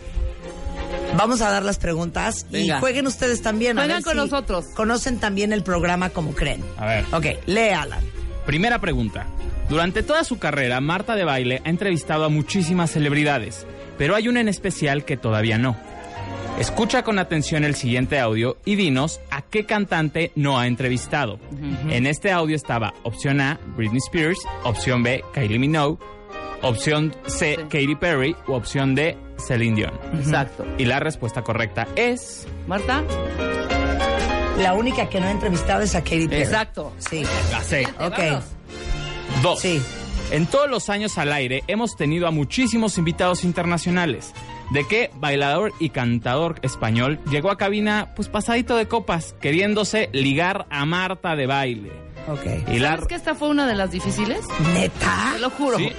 vamos 1.17 1.41
a 1.41 1.49
dar 1.49 1.63
las 1.63 1.77
preguntas 1.77 2.45
Venga. 2.51 2.77
y 2.77 2.79
jueguen 2.79 3.07
ustedes 3.07 3.41
también. 3.41 3.77
a 3.77 3.83
Juegan 3.83 4.03
con 4.03 4.13
si 4.13 4.17
nosotros. 4.17 4.65
Conocen 4.75 5.19
también 5.19 5.53
el 5.53 5.63
programa 5.63 6.09
como 6.09 6.33
creen. 6.33 6.63
A 6.77 6.85
ver. 6.85 7.05
Ok, 7.11 7.25
lee 7.45 7.69
Alan. 7.69 8.03
Primera 8.45 8.79
pregunta. 8.79 9.25
Durante 9.69 10.03
toda 10.03 10.23
su 10.23 10.37
carrera, 10.39 10.81
Marta 10.81 11.15
de 11.15 11.23
Baile 11.23 11.61
ha 11.65 11.69
entrevistado 11.69 12.25
a 12.25 12.29
muchísimas 12.29 12.91
celebridades, 12.91 13.65
pero 13.97 14.15
hay 14.15 14.27
una 14.27 14.41
en 14.41 14.49
especial 14.49 15.05
que 15.05 15.17
todavía 15.17 15.57
no. 15.57 15.77
Escucha 16.59 17.03
con 17.03 17.17
atención 17.17 17.63
el 17.63 17.73
siguiente 17.73 18.19
audio 18.19 18.57
y 18.63 18.75
dinos 18.75 19.19
a 19.31 19.41
qué 19.41 19.65
cantante 19.65 20.31
no 20.35 20.59
ha 20.59 20.67
entrevistado. 20.67 21.39
En 21.89 22.05
este 22.05 22.31
audio 22.31 22.55
estaba 22.55 22.93
opción 23.03 23.41
A, 23.41 23.59
Britney 23.75 23.97
Spears, 24.05 24.39
opción 24.63 25.01
B, 25.01 25.23
Kylie 25.33 25.57
Minogue, 25.57 25.97
opción 26.63 27.15
C, 27.27 27.55
Sí. 27.55 27.63
Katy 27.63 27.95
Perry 27.95 28.35
u 28.47 28.53
opción 28.53 28.95
D, 28.95 29.17
Celine 29.37 29.75
Dion. 29.75 29.93
Exacto. 30.19 30.65
Y 30.77 30.85
la 30.85 30.99
respuesta 30.99 31.43
correcta 31.43 31.87
es... 31.95 32.47
Marta. 32.67 33.03
La 34.57 34.73
única 34.73 35.09
que 35.09 35.19
no 35.19 35.27
he 35.27 35.31
entrevistado 35.31 35.81
es 35.81 35.95
a 35.95 36.01
Katy 36.03 36.27
Perry. 36.27 36.41
Exacto. 36.43 36.93
Sí. 36.97 37.23
La 37.51 37.61
C. 37.61 37.87
Ok. 37.99 38.43
Dos. 39.41 39.59
Sí. 39.59 39.81
En 40.31 40.45
todos 40.47 40.69
los 40.69 40.89
años 40.89 41.17
al 41.17 41.31
aire 41.33 41.63
hemos 41.67 41.95
tenido 41.95 42.27
a 42.27 42.31
muchísimos 42.31 42.97
invitados 42.97 43.43
internacionales. 43.43 44.33
¿De 44.71 44.87
qué 44.87 45.11
bailador 45.15 45.73
y 45.79 45.89
cantador 45.89 46.55
español 46.61 47.19
llegó 47.29 47.51
a 47.51 47.57
cabina 47.57 48.13
pues 48.15 48.29
pasadito 48.29 48.75
de 48.75 48.87
copas, 48.87 49.35
queriéndose 49.41 50.09
ligar 50.13 50.65
a 50.69 50.85
Marta 50.85 51.35
de 51.35 51.45
baile? 51.45 51.91
Ok. 52.27 52.69
Y 52.71 52.79
la, 52.79 52.91
¿Sabes 52.91 53.07
que 53.07 53.15
esta 53.15 53.35
fue 53.35 53.49
una 53.49 53.67
de 53.67 53.75
las 53.75 53.91
difíciles? 53.91 54.39
¿Neta? 54.73 55.31
Te 55.33 55.39
lo 55.39 55.49
juro. 55.49 55.77
Sí. 55.77 55.91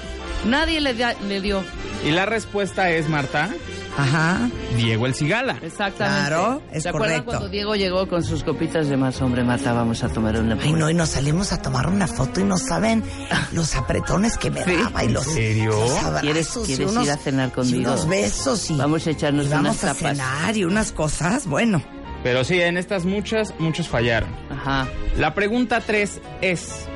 Nadie 0.47 0.81
le, 0.81 0.95
da- 0.95 1.15
le 1.27 1.41
dio. 1.41 1.63
y 2.05 2.11
la 2.11 2.27
respuesta 2.27 2.91
es, 2.91 3.09
Marta, 3.09 3.49
Ajá. 3.97 4.51
Diego 4.77 5.07
El 5.07 5.15
Cigala. 5.15 5.57
Exactamente. 5.63 6.29
Claro, 6.29 6.63
es 6.73 6.83
¿Se 6.83 6.89
acuerdan 6.89 7.11
correcto. 7.11 7.25
cuando 7.31 7.49
Diego 7.49 7.77
llegó 7.77 8.09
con 8.09 8.25
sus 8.25 8.43
copitas 8.43 8.89
de 8.89 8.97
más 8.97 9.23
hombre, 9.23 9.45
Marta? 9.45 9.73
Vamos 9.73 10.03
a 10.03 10.09
tomar 10.09 10.39
una. 10.41 10.59
Ay, 10.61 10.73
no, 10.73 10.91
y 10.91 10.95
nos 10.95 11.11
salimos 11.11 11.53
a 11.53 11.63
tomar 11.63 11.87
una 11.87 12.07
foto 12.09 12.41
y 12.41 12.45
no 12.45 12.59
saben 12.59 13.05
los 13.53 13.75
apretones 13.77 14.37
que 14.37 14.51
me 14.51 14.65
Sí. 14.65 14.75
daba 14.77 15.05
y 15.05 15.09
los, 15.11 15.27
¿En 15.29 15.33
serio? 15.35 15.71
los 15.71 15.93
abrazos 16.03 16.21
¿Quieres- 16.23 16.57
y 16.57 16.67
quieres 16.67 16.91
unos- 16.91 17.05
ir 17.07 17.11
a 17.13 17.17
cenar 17.17 17.49
y 17.49 17.53
conmigo? 17.53 17.93
unos 17.93 18.09
besos 18.09 18.71
y 18.71 18.77
Vamos 18.77 19.07
a 19.07 19.11
echarnos 19.11 19.47
y 19.47 19.49
vamos 19.49 19.63
unas 19.65 19.85
a 19.85 19.95
tapas. 19.95 20.17
cenar 20.19 20.57
y 20.57 20.65
unas 20.65 20.91
cosas, 20.93 21.47
bueno. 21.47 21.81
Pero 22.25 22.43
sí, 22.43 22.61
en 22.61 22.77
estas 22.79 23.05
muchas, 23.05 23.55
muchos 23.59 23.87
fallaron. 23.87 24.31
Ajá. 24.51 24.89
La 25.19 25.35
pregunta 25.35 25.81
3 25.83 26.21
es, 26.41 26.87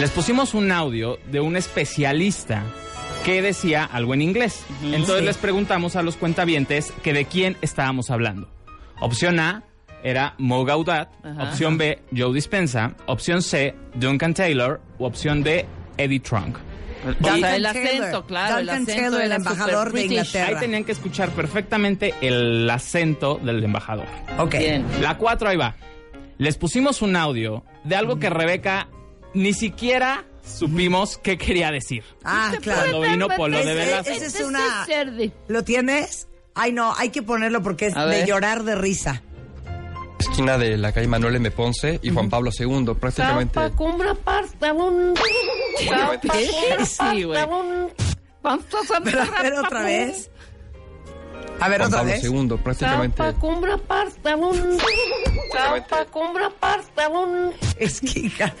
les 0.00 0.10
pusimos 0.10 0.54
un 0.54 0.70
audio 0.70 1.18
de 1.30 1.40
un 1.40 1.56
especialista 1.56 2.62
que 3.24 3.42
decía 3.42 3.84
algo 3.84 4.14
en 4.14 4.22
inglés. 4.22 4.64
Entonces 4.82 5.18
Sí. 5.20 5.24
les 5.24 5.36
preguntamos 5.36 5.96
a 5.96 6.02
los 6.02 6.16
cuentavientes 6.16 6.92
que 7.02 7.12
de 7.12 7.24
quién 7.24 7.56
estábamos 7.62 8.10
hablando. 8.10 8.48
Opción 9.00 9.40
A 9.40 9.64
era 10.04 10.34
Mo 10.38 10.64
Gaudat, 10.64 11.08
Ajá. 11.24 11.42
opción 11.50 11.78
B 11.78 11.98
Joe 12.16 12.32
Dispensa, 12.32 12.94
opción 13.06 13.42
C 13.42 13.74
Duncan 13.94 14.34
Taylor 14.34 14.80
u 14.98 15.04
opción 15.04 15.42
D 15.42 15.66
Eddie 15.96 16.20
Trunk. 16.20 16.56
O 17.04 17.12
Duncan 17.12 17.40
sea, 17.40 17.56
el 17.56 17.62
Taylor. 17.64 17.76
acento, 18.04 18.26
claro, 18.26 18.58
el 18.58 18.68
acento 18.68 18.92
Taylor, 18.92 19.20
el 19.20 19.26
era 19.26 19.36
embajador 19.36 19.92
de. 19.92 20.04
Inglaterra. 20.04 20.46
Ahí 20.48 20.60
tenían 20.60 20.84
que 20.84 20.92
escuchar 20.92 21.30
perfectamente 21.30 22.14
el 22.20 22.68
acento 22.70 23.40
del 23.42 23.62
embajador. 23.64 24.06
Ok. 24.38 24.56
Bien. 24.58 24.84
La 25.00 25.16
4 25.18 25.48
ahí 25.48 25.56
va. 25.56 25.74
Les 26.38 26.56
pusimos 26.56 27.02
un 27.02 27.16
audio 27.16 27.64
de 27.84 27.96
algo 27.96 28.18
que 28.20 28.30
Rebeca 28.30 28.88
ni 29.34 29.52
siquiera 29.52 30.24
supimos 30.44 31.18
qué 31.18 31.36
quería 31.38 31.70
decir. 31.70 32.02
Ah, 32.24 32.52
claro. 32.62 32.80
Cuando 32.80 33.00
vino 33.02 33.28
Polo 33.28 33.56
de 33.58 33.62
Ese- 33.64 33.74
Velasco. 33.74 34.10
ese 34.12 34.26
es 34.26 34.40
una... 34.40 34.86
¿Lo 35.48 35.64
tienes? 35.64 36.28
Ay, 36.54 36.72
no, 36.72 36.94
hay 36.96 37.10
que 37.10 37.22
ponerlo 37.22 37.62
porque 37.62 37.86
es 37.86 37.94
de 37.94 38.26
llorar 38.26 38.64
de 38.64 38.74
risa. 38.74 39.22
esquina 40.18 40.58
de 40.58 40.76
la 40.76 40.90
calle 40.92 41.06
Manuel 41.06 41.36
M. 41.36 41.50
Ponce 41.50 42.00
y 42.02 42.10
Juan 42.10 42.28
Pablo 42.28 42.50
II, 42.58 42.94
prácticamente. 42.98 43.60
Cumbra, 43.76 44.14
parta, 44.14 44.72
un... 44.72 45.14
Tapa, 45.88 46.20
Sí, 46.84 47.22
güey. 47.22 47.38
Pero 49.04 49.22
a 49.22 49.42
ver 49.42 49.54
otra 49.58 49.82
vez. 49.82 50.30
A 51.60 51.68
ver 51.68 51.78
Juan 51.80 51.88
otra 51.88 51.98
Pablo 52.00 52.12
vez. 52.12 52.24
II, 52.24 52.48
prácticamente. 52.62 53.16
Tapa, 53.16 53.38
cumbra, 53.38 53.76
parta, 53.78 54.36
un... 54.36 54.78
Tapa, 55.52 56.04
cumbra, 56.06 56.50
parta, 56.50 57.08
un... 57.08 57.52
Es 57.78 58.00
que, 58.00 58.20
hija, 58.20 58.54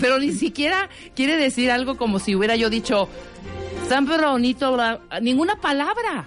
pero 0.00 0.18
ni 0.18 0.32
siquiera 0.32 0.88
quiere 1.14 1.36
decir 1.36 1.70
algo 1.70 1.96
como 1.96 2.18
si 2.18 2.34
hubiera 2.34 2.56
yo 2.56 2.70
dicho 2.70 3.08
San 3.88 4.06
Pedronito, 4.06 4.74
bla- 4.76 5.00
ninguna 5.20 5.56
palabra. 5.60 6.26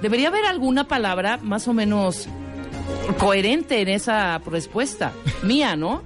Debería 0.00 0.28
haber 0.28 0.44
alguna 0.46 0.88
palabra 0.88 1.38
más 1.42 1.68
o 1.68 1.72
menos 1.72 2.28
coherente 3.18 3.80
en 3.80 3.88
esa 3.88 4.38
respuesta. 4.38 5.12
Mía, 5.42 5.76
¿no? 5.76 6.02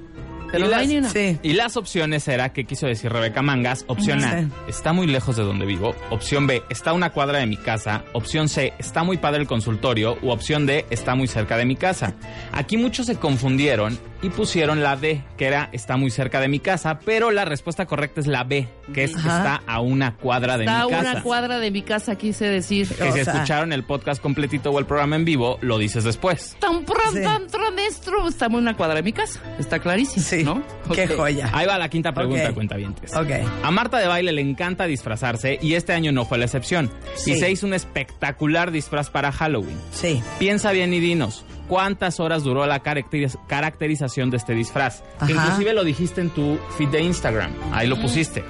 Pero 0.53 0.67
Y 0.67 0.69
no 0.69 0.75
hay 0.77 0.83
las- 0.83 0.89
ni 0.89 0.99
una. 0.99 1.11
Sí. 1.11 1.39
Y 1.43 1.53
las 1.55 1.77
opciones 1.77 2.27
era, 2.29 2.53
¿qué 2.53 2.65
quiso 2.65 2.87
decir 2.87 3.13
Rebeca 3.13 3.43
Mangas? 3.43 3.85
Opción 3.89 4.23
A, 4.25 4.49
está 4.69 4.93
muy 4.93 5.07
lejos 5.07 5.37
de 5.37 5.43
donde 5.43 5.67
vivo. 5.67 5.95
Opción 6.11 6.47
B, 6.47 6.63
está 6.71 6.91
a 6.91 6.93
una 6.95 7.11
cuadra 7.11 7.39
de 7.41 7.47
mi 7.47 7.57
casa. 7.57 8.05
Opción 8.13 8.49
C, 8.49 8.73
está 8.79 9.03
muy 9.03 9.17
padre 9.19 9.41
el 9.41 9.47
consultorio. 9.47 10.19
U 10.23 10.31
opción 10.31 10.67
D, 10.67 10.87
está 10.91 11.15
muy 11.15 11.27
cerca 11.29 11.57
de 11.57 11.65
mi 11.65 11.77
casa. 11.77 12.15
Aquí 12.53 12.77
muchos 12.77 13.07
se 13.07 13.17
confundieron 13.17 13.99
y 14.23 14.31
pusieron 14.31 14.83
la 14.83 14.97
D, 14.97 15.23
que 15.37 15.47
era 15.47 15.69
está 15.73 15.97
muy 15.97 16.11
cerca 16.11 16.41
de 16.41 16.49
mi 16.49 16.59
casa, 16.61 16.99
pero 17.05 17.31
la 17.31 17.45
respuesta 17.45 17.87
correcta 17.87 18.21
es 18.21 18.27
la 18.27 18.45
B, 18.45 18.69
que 18.95 19.05
es 19.05 19.15
Ajá. 19.17 19.37
está 19.39 19.63
a 19.67 19.81
una 19.81 20.17
cuadra 20.17 20.57
de 20.57 20.65
Está 20.65 20.83
a 20.83 20.85
mi 20.87 20.91
casa. 20.91 21.11
una 21.13 21.23
cuadra 21.23 21.59
de 21.59 21.71
mi 21.71 21.83
casa, 21.83 22.17
quise 22.17 22.47
decir. 22.47 22.89
Que 22.89 23.05
O 23.05 23.13
si 23.13 23.25
sea- 23.25 23.33
escucharon 23.35 23.73
el 23.73 23.85
podcast 23.85 24.23
completito 24.23 24.71
o 24.71 24.79
el 24.79 24.87
programa 24.87 25.17
en 25.17 25.25
vivo, 25.25 25.59
lo 25.61 25.79
dices 25.79 26.05
después. 26.05 26.57
Tan 26.61 26.85
pran, 26.85 27.13
Sí. 27.13 27.23
tan 27.23 27.47
tronestro, 27.47 28.29
está 28.29 28.47
a 28.47 28.49
una 28.49 28.77
cuadra 28.77 28.97
de 28.97 29.03
mi 29.03 29.13
casa. 29.13 29.41
Está 29.59 29.79
clarísimo, 29.79 30.25
Sí. 30.25 30.45
¿no? 30.45 30.63
Qué 30.95 31.07
joya. 31.09 31.51
Ahí 31.53 31.67
va 31.67 31.79
la 31.79 31.89
quinta 31.89 32.13
pregunta, 32.13 32.49
Ok. 32.49 32.55
cuentavientes. 32.55 33.15
Ok. 33.15 33.31
A 33.63 33.71
Marta 33.71 33.99
de 33.99 34.07
Baile 34.07 34.33
le 34.33 34.41
encanta 34.41 34.87
disfrazarse 34.87 35.59
y 35.61 35.75
este 35.75 35.93
año 35.93 36.13
no 36.13 36.25
fue 36.25 36.39
la 36.39 36.45
excepción. 36.47 36.91
Sí. 37.17 37.33
Y 37.33 37.37
se 37.37 37.51
hizo 37.51 37.67
un 37.67 37.75
espectacular 37.75 38.71
disfraz 38.71 39.11
para 39.11 39.33
Halloween. 39.33 39.77
Sí. 39.93 40.23
Piensa 40.39 40.73
bien 40.73 40.95
y 40.95 41.01
dinos, 41.01 41.45
¿cuántas 41.69 42.21
horas 42.21 42.43
duró 42.45 42.67
la 42.67 42.83
caracteriz- 42.83 43.39
caracterización 43.47 44.31
de 44.31 44.37
este 44.39 44.55
disfraz? 44.55 45.03
Ajá. 45.19 45.31
Inclusive 45.31 45.73
lo 45.75 45.85
dijiste 45.85 46.21
en 46.21 46.31
tu 46.31 46.59
feed 46.79 46.89
de 46.89 47.03
Instagram, 47.03 47.53
ahí 47.73 47.87
lo 47.89 48.01
pusiste. 48.01 48.45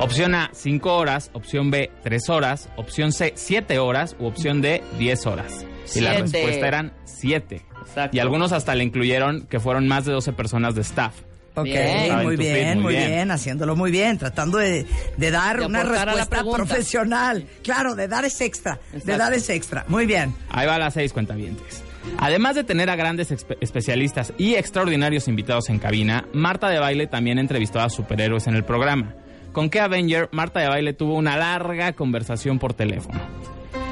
Opción 0.00 0.34
A, 0.34 0.50
5 0.52 0.96
horas, 0.96 1.30
opción 1.32 1.70
B, 1.72 1.90
3 2.04 2.28
horas, 2.28 2.68
opción 2.76 3.10
C, 3.12 3.32
7 3.34 3.78
horas 3.80 4.14
u 4.20 4.26
opción 4.26 4.60
D, 4.62 4.82
10 4.98 5.26
horas. 5.26 5.66
Y 5.94 6.00
la 6.00 6.14
Siete. 6.14 6.20
respuesta 6.42 6.68
eran 6.68 6.92
7. 7.04 7.62
Exacto. 7.80 8.16
Y 8.16 8.20
algunos 8.20 8.52
hasta 8.52 8.74
le 8.76 8.84
incluyeron 8.84 9.46
que 9.46 9.58
fueron 9.58 9.88
más 9.88 10.04
de 10.04 10.12
12 10.12 10.32
personas 10.34 10.74
de 10.76 10.82
staff. 10.82 11.14
Ok, 11.56 11.64
Bien. 11.64 12.22
muy 12.22 12.36
feed, 12.36 12.54
bien, 12.54 12.74
muy 12.80 12.94
muy 12.94 12.94
bien. 12.94 13.32
haciéndolo 13.32 13.74
muy 13.74 13.90
bien, 13.90 14.16
tratando 14.18 14.58
de, 14.58 14.86
de 15.16 15.30
dar 15.32 15.58
De 15.58 15.66
una 15.66 15.82
la 15.82 16.04
respuesta 16.04 16.44
profesional. 16.44 17.46
Claro, 17.64 17.96
de 17.96 18.06
dar 18.06 18.24
ese 18.24 18.44
extra, 18.44 18.78
de 18.92 19.16
dar 19.16 19.32
ese 19.32 19.54
extra. 19.56 19.84
Muy 19.88 20.06
bien. 20.06 20.32
Ahí 20.50 20.68
va 20.68 20.78
las 20.78 20.94
seis 20.94 21.12
cuentavientes. 21.12 21.82
Además 22.16 22.54
de 22.56 22.64
tener 22.64 22.90
a 22.90 22.96
grandes 22.96 23.30
especialistas 23.60 24.32
y 24.38 24.54
extraordinarios 24.54 25.28
invitados 25.28 25.68
en 25.68 25.78
cabina, 25.78 26.24
Marta 26.32 26.68
de 26.68 26.78
Baile 26.78 27.06
también 27.06 27.38
entrevistó 27.38 27.80
a 27.80 27.90
superhéroes 27.90 28.46
en 28.46 28.54
el 28.54 28.64
programa. 28.64 29.14
con 29.52 29.70
qué 29.70 29.80
Avenger 29.80 30.28
Marta 30.30 30.60
de 30.60 30.68
Baile 30.68 30.92
tuvo 30.92 31.14
una 31.14 31.36
larga 31.36 31.92
conversación 31.94 32.58
por 32.60 32.74
teléfono. 32.74 33.18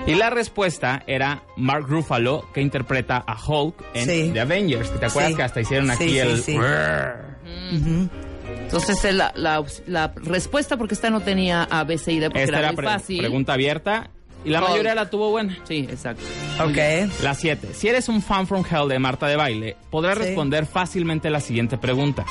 Y 0.06 0.14
la 0.14 0.30
respuesta 0.30 1.02
era 1.08 1.42
Mark 1.56 1.86
Ruffalo, 1.88 2.46
que 2.54 2.60
interpreta 2.60 3.24
a 3.26 3.36
Hulk 3.36 3.74
en 3.94 4.04
Sí. 4.06 4.30
The 4.32 4.40
Avengers. 4.40 4.90
¿Te 5.00 5.06
acuerdas 5.06 5.30
Sí. 5.32 5.36
que 5.36 5.42
hasta 5.42 5.60
hicieron 5.62 5.90
aquí 5.90 6.08
Sí, 6.10 6.18
el... 6.18 6.28
Entonces 8.62 9.04
eh, 9.04 9.12
la, 9.12 9.32
la, 9.34 9.64
la 9.86 10.12
respuesta, 10.16 10.76
porque 10.76 10.94
esta 10.94 11.10
no 11.10 11.20
tenía 11.20 11.64
A, 11.64 11.82
B, 11.84 11.98
C 11.98 12.12
y 12.12 12.20
D, 12.20 12.28
porque 12.28 12.44
Esta 12.44 12.58
era 12.58 12.68
era 12.68 12.68
muy 12.68 12.76
pre- 12.76 12.86
fácil. 12.86 13.18
pregunta 13.18 13.52
abierta 13.54 14.10
y 14.46 14.50
la 14.50 14.60
Hulk. 14.60 14.70
mayoría 14.70 14.94
la 14.94 15.10
tuvo 15.10 15.30
buena. 15.30 15.58
Sí, 15.64 15.86
exacto. 15.90 16.22
Ok. 16.64 16.76
La 17.22 17.34
7. 17.34 17.74
Si 17.74 17.88
eres 17.88 18.08
un 18.08 18.22
fan 18.22 18.46
from 18.46 18.64
hell 18.70 18.88
de 18.88 18.98
Marta 18.98 19.26
de 19.26 19.36
Baile, 19.36 19.76
podrás 19.90 20.16
Sí. 20.16 20.24
responder 20.24 20.64
fácilmente 20.66 21.28
la 21.28 21.40
siguiente 21.40 21.76
pregunta. 21.76 22.24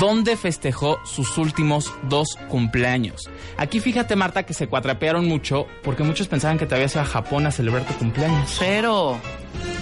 ¿Dónde 0.00 0.36
festejó 0.36 0.98
sus 1.04 1.38
últimos 1.38 1.92
dos 2.08 2.36
cumpleaños? 2.48 3.30
Aquí 3.56 3.80
fíjate, 3.80 4.16
Marta, 4.16 4.42
que 4.44 4.52
se 4.52 4.66
cuatrapearon 4.66 5.26
mucho 5.26 5.66
porque 5.82 6.02
muchos 6.02 6.26
pensaban 6.28 6.58
que 6.58 6.66
te 6.66 6.74
habías 6.74 6.92
ido 6.92 7.02
a 7.02 7.06
Japón 7.06 7.46
a 7.46 7.50
celebrar 7.52 7.84
tu 7.86 7.94
cumpleaños. 7.94 8.54
Cero. 8.58 9.18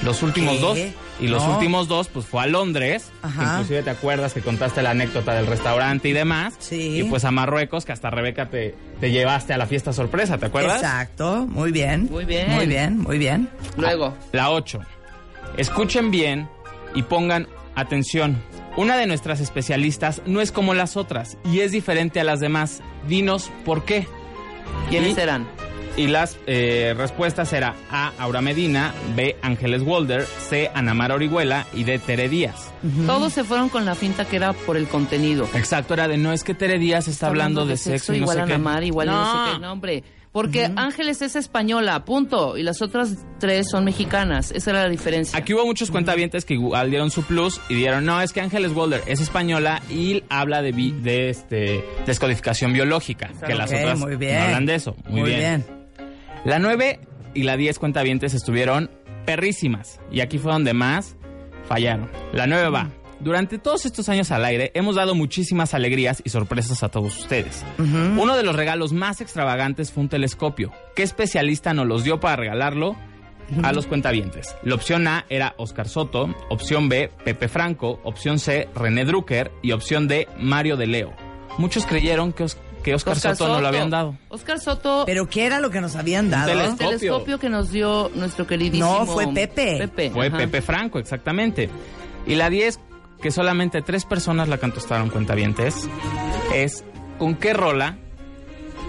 Los 0.04 0.22
últimos 0.22 0.54
¿Qué? 0.56 0.60
dos. 0.60 0.78
Y 1.20 1.28
los 1.28 1.42
No. 1.46 1.54
últimos 1.54 1.88
dos, 1.88 2.08
pues 2.08 2.26
fue 2.26 2.42
a 2.42 2.46
Londres. 2.46 3.10
Ajá. 3.22 3.52
Inclusive 3.54 3.82
te 3.82 3.90
acuerdas 3.90 4.34
que 4.34 4.40
contaste 4.40 4.82
la 4.82 4.90
anécdota 4.90 5.32
del 5.34 5.46
restaurante 5.46 6.08
y 6.08 6.12
demás. 6.12 6.54
Sí. 6.58 7.00
Y 7.00 7.04
pues 7.04 7.24
a 7.24 7.30
Marruecos, 7.30 7.84
que 7.84 7.92
hasta 7.92 8.10
Rebeca 8.10 8.48
te, 8.50 8.74
te 9.00 9.10
llevaste 9.10 9.52
a 9.54 9.58
la 9.58 9.66
fiesta 9.66 9.92
sorpresa, 9.92 10.38
¿te 10.38 10.46
acuerdas? 10.46 10.82
Exacto. 10.82 11.46
Muy 11.48 11.72
bien. 11.72 12.08
Muy 12.10 12.24
bien. 12.24 12.50
Muy 12.50 12.66
bien, 12.66 12.98
muy 12.98 13.18
bien. 13.18 13.48
Luego. 13.76 14.14
La 14.32 14.50
8. 14.50 14.80
Escuchen 15.56 16.10
bien 16.10 16.48
y 16.94 17.02
pongan 17.02 17.48
atención. 17.74 18.42
Una 18.76 18.96
de 18.96 19.06
nuestras 19.06 19.40
especialistas 19.40 20.20
no 20.26 20.40
es 20.40 20.50
como 20.50 20.74
las 20.74 20.96
otras 20.96 21.38
y 21.44 21.60
es 21.60 21.70
diferente 21.70 22.20
a 22.20 22.24
las 22.24 22.40
demás. 22.40 22.82
Dinos 23.08 23.50
por 23.64 23.84
qué. 23.84 24.06
¿Quiénes 24.90 25.16
eran? 25.16 25.46
Y 25.96 26.08
las 26.08 26.36
eh, 26.46 26.92
respuestas 26.96 27.52
era 27.52 27.74
A. 27.90 28.12
Aura 28.18 28.40
Medina, 28.40 28.92
B. 29.14 29.36
Ángeles 29.42 29.82
Walder, 29.82 30.22
C. 30.26 30.70
Anamara 30.74 31.14
Orihuela 31.14 31.66
y 31.72 31.84
D. 31.84 31.98
Tere 32.00 32.28
Díaz. 32.28 32.72
Todos 33.06 33.32
se 33.32 33.44
fueron 33.44 33.68
con 33.68 33.84
la 33.84 33.94
finta 33.94 34.24
que 34.24 34.36
era 34.36 34.52
por 34.52 34.76
el 34.76 34.88
contenido. 34.88 35.48
Exacto, 35.54 35.94
era 35.94 36.08
de 36.08 36.16
no 36.18 36.32
es 36.32 36.42
que 36.42 36.52
Tere 36.52 36.78
Díaz 36.78 37.06
está, 37.08 37.28
hablando, 37.28 37.64
de, 37.64 37.76
sexo, 37.76 38.12
y 38.12 38.16
no 38.18 38.22
igual 38.24 38.36
sé 38.36 38.42
a 38.54 38.84
igual 38.84 39.06
no. 39.06 39.12
no 39.24 39.46
sé 39.46 39.52
qué 39.54 39.58
nombre. 39.60 40.04
Porque 40.32 40.68
Ángeles 40.74 41.22
es 41.22 41.36
española, 41.36 42.04
punto. 42.04 42.56
Y 42.58 42.64
las 42.64 42.82
otras 42.82 43.16
tres 43.38 43.68
son 43.70 43.84
mexicanas. 43.84 44.50
Esa 44.50 44.72
era 44.72 44.82
la 44.82 44.88
diferencia. 44.88 45.38
Aquí 45.38 45.54
hubo 45.54 45.64
muchos 45.64 45.92
cuentavientes 45.92 46.44
que 46.44 46.54
igual 46.54 46.90
dieron 46.90 47.12
su 47.12 47.22
plus 47.22 47.60
y 47.68 47.74
dieron, 47.76 48.04
no, 48.04 48.20
es 48.20 48.32
que 48.32 48.40
Ángeles 48.40 48.72
Walder 48.72 49.02
es 49.06 49.20
española 49.20 49.80
y 49.88 50.24
habla 50.28 50.60
de, 50.60 50.72
bi- 50.72 50.90
de 50.90 51.30
este 51.30 51.84
descodificación 52.04 52.72
biológica, 52.72 53.30
que 53.46 53.54
las 53.54 53.70
otras 53.72 54.00
muy 54.00 54.16
bien. 54.16 54.38
no 54.38 54.42
hablan 54.46 54.66
de 54.66 54.74
eso. 54.74 54.96
Muy, 55.08 55.20
Muy 55.20 55.30
bien. 55.30 55.38
bien. 55.66 55.83
La 56.44 56.58
9 56.58 57.00
y 57.32 57.44
la 57.44 57.56
10 57.56 57.78
cuentavientes 57.78 58.34
estuvieron 58.34 58.90
perrísimas 59.24 60.00
y 60.10 60.20
aquí 60.20 60.38
fue 60.38 60.52
donde 60.52 60.74
más 60.74 61.16
fallaron. 61.66 62.10
La 62.32 62.46
9 62.46 62.68
va. 62.68 62.90
Durante 63.20 63.58
todos 63.58 63.86
estos 63.86 64.10
años 64.10 64.30
al 64.30 64.44
aire 64.44 64.70
hemos 64.74 64.96
dado 64.96 65.14
muchísimas 65.14 65.72
alegrías 65.72 66.20
y 66.22 66.28
sorpresas 66.28 66.82
a 66.82 66.90
todos 66.90 67.18
ustedes. 67.18 67.64
Uno 67.78 68.36
de 68.36 68.42
los 68.42 68.54
regalos 68.54 68.92
más 68.92 69.22
extravagantes 69.22 69.90
fue 69.90 70.02
un 70.02 70.10
telescopio. 70.10 70.70
¿Qué 70.94 71.02
especialista 71.02 71.72
nos 71.72 71.86
los 71.86 72.04
dio 72.04 72.20
para 72.20 72.36
regalarlo? 72.36 72.94
A 73.62 73.72
los 73.72 73.86
cuentavientes. 73.86 74.56
La 74.62 74.74
opción 74.74 75.06
A 75.06 75.26
era 75.28 75.54
Oscar 75.58 75.86
Soto, 75.86 76.34
opción 76.48 76.88
B, 76.88 77.10
Pepe 77.24 77.48
Franco, 77.48 78.00
opción 78.02 78.38
C, 78.38 78.68
René 78.74 79.04
Drucker 79.04 79.52
y 79.62 79.72
opción 79.72 80.08
D, 80.08 80.28
Mario 80.38 80.76
de 80.76 80.86
Leo. 80.86 81.12
Muchos 81.58 81.84
creyeron 81.84 82.32
que, 82.32 82.46
que 82.84 82.94
Oscar, 82.94 83.18
Soto, 83.18 83.48
no 83.48 83.60
lo 83.60 83.68
habían 83.68 83.88
dado. 83.90 84.14
Oscar 84.28 84.60
Soto, 84.60 85.04
¿Pero 85.06 85.26
qué 85.28 85.46
era 85.46 85.58
lo 85.58 85.70
que 85.70 85.80
nos 85.80 85.96
habían 85.96 86.30
dado? 86.30 86.52
el 86.52 86.76
telescopio 86.76 87.38
que 87.38 87.48
nos 87.48 87.72
dio 87.72 88.10
nuestro 88.14 88.46
queridísimo... 88.46 88.98
No, 89.00 89.06
fue 89.06 89.26
Pepe. 89.28 89.78
Pepe. 89.78 90.10
Fue 90.10 90.26
ajá. 90.28 90.36
Pepe 90.36 90.60
Franco, 90.60 90.98
exactamente. 90.98 91.70
Y 92.26 92.34
la 92.34 92.50
10, 92.50 92.78
que 93.22 93.30
solamente 93.30 93.80
tres 93.80 94.04
personas 94.04 94.48
la 94.48 94.58
contestaron 94.58 95.08
cuentavientes, 95.08 95.88
es 96.54 96.84
¿con 97.18 97.34
qué 97.36 97.54
rola 97.54 97.96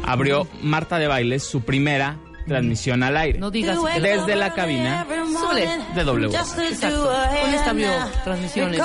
abrió 0.04 0.46
Marta 0.62 1.00
de 1.00 1.08
Baile 1.08 1.40
su 1.40 1.62
primera 1.62 2.18
transmisión 2.48 3.02
al 3.02 3.16
aire? 3.16 3.40
No 3.40 3.50
digas 3.50 3.80
que 3.94 4.02
Desde 4.02 4.36
la 4.36 4.54
cabina 4.54 5.08
Súbele. 5.08 5.70
de 5.96 6.04
W. 6.04 6.36
Exacto. 6.36 7.10
Con 7.42 7.54
esta 7.54 7.72
vio 7.74 7.90
transmisiones. 8.26 8.82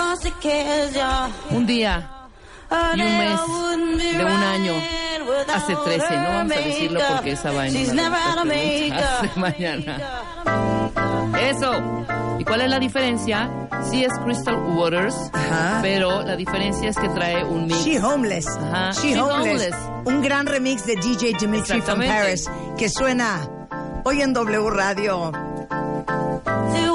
Un 1.50 1.66
día 1.66 2.19
y 2.96 3.00
un 3.00 3.18
mes 3.18 4.16
de 4.16 4.24
un 4.24 4.30
año 4.30 4.74
hace 5.52 5.74
13. 5.85 6.16
No 6.16 6.28
vamos 6.28 6.52
a 6.56 6.61
decirlo 6.61 7.00
porque 7.14 7.33
esa 7.33 7.50
va 7.52 7.66
en 7.66 7.90
una 7.90 8.11
de 8.11 8.11
nuestras 8.11 8.46
preguntas 8.46 9.22
de 9.35 9.40
mañana. 9.40 9.98
Eso. 11.40 11.72
¿Y 12.38 12.44
cuál 12.44 12.62
es 12.62 12.70
la 12.70 12.78
diferencia? 12.78 13.50
Sí 13.90 14.04
es 14.04 14.12
Crystal 14.24 14.56
Waters, 14.56 15.14
Ajá. 15.33 15.80
pero 15.83 16.22
la 16.22 16.37
diferencia 16.37 16.88
es 16.88 16.96
que 16.96 17.09
trae 17.11 17.44
un 17.44 17.66
mix. 17.66 17.85
She 17.85 17.98
Homeless. 18.00 18.46
Ajá. 18.48 18.92
She, 18.92 19.11
She 19.14 19.20
Homeless. 19.20 19.74
Homeless. 19.74 19.76
Un 20.06 20.22
gran 20.22 20.46
remix 20.46 20.87
de 20.87 20.96
DJ 20.96 21.35
Dimitri 21.38 21.80
from. 21.83 21.98
Paris 22.00 22.48
que 22.78 22.88
suena 22.88 23.40
hoy 24.04 24.22
en 24.22 24.33
W 24.33 24.70
Radio. 24.70 25.33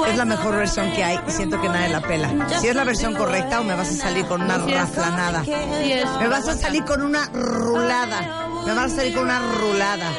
Es 0.06 0.16
la 0.16 0.24
mejor 0.24 0.56
versión 0.56 0.92
que 0.92 1.04
hay 1.04 1.18
y 1.26 1.30
siento 1.30 1.60
que 1.60 1.68
nadie 1.68 1.88
la 1.88 2.00
pela. 2.00 2.30
Si 2.60 2.68
es 2.68 2.74
la 2.74 2.84
versión 2.84 3.14
correcta 3.14 3.60
o 3.60 3.64
me 3.64 3.74
vas 3.74 3.90
a 3.90 3.92
salir 3.92 4.24
con 4.26 4.42
una 4.42 4.58
raflanada. 4.58 5.42
Me 5.42 6.28
vas 6.28 6.48
a 6.48 6.56
salir 6.56 6.84
con 6.84 7.02
una 7.02 7.26
rulada. 7.26 8.48
Me 8.64 8.74
vas 8.74 8.92
a 8.92 8.96
salir 8.96 9.14
con 9.14 9.24
una 9.24 9.38
rulada. 9.38 10.10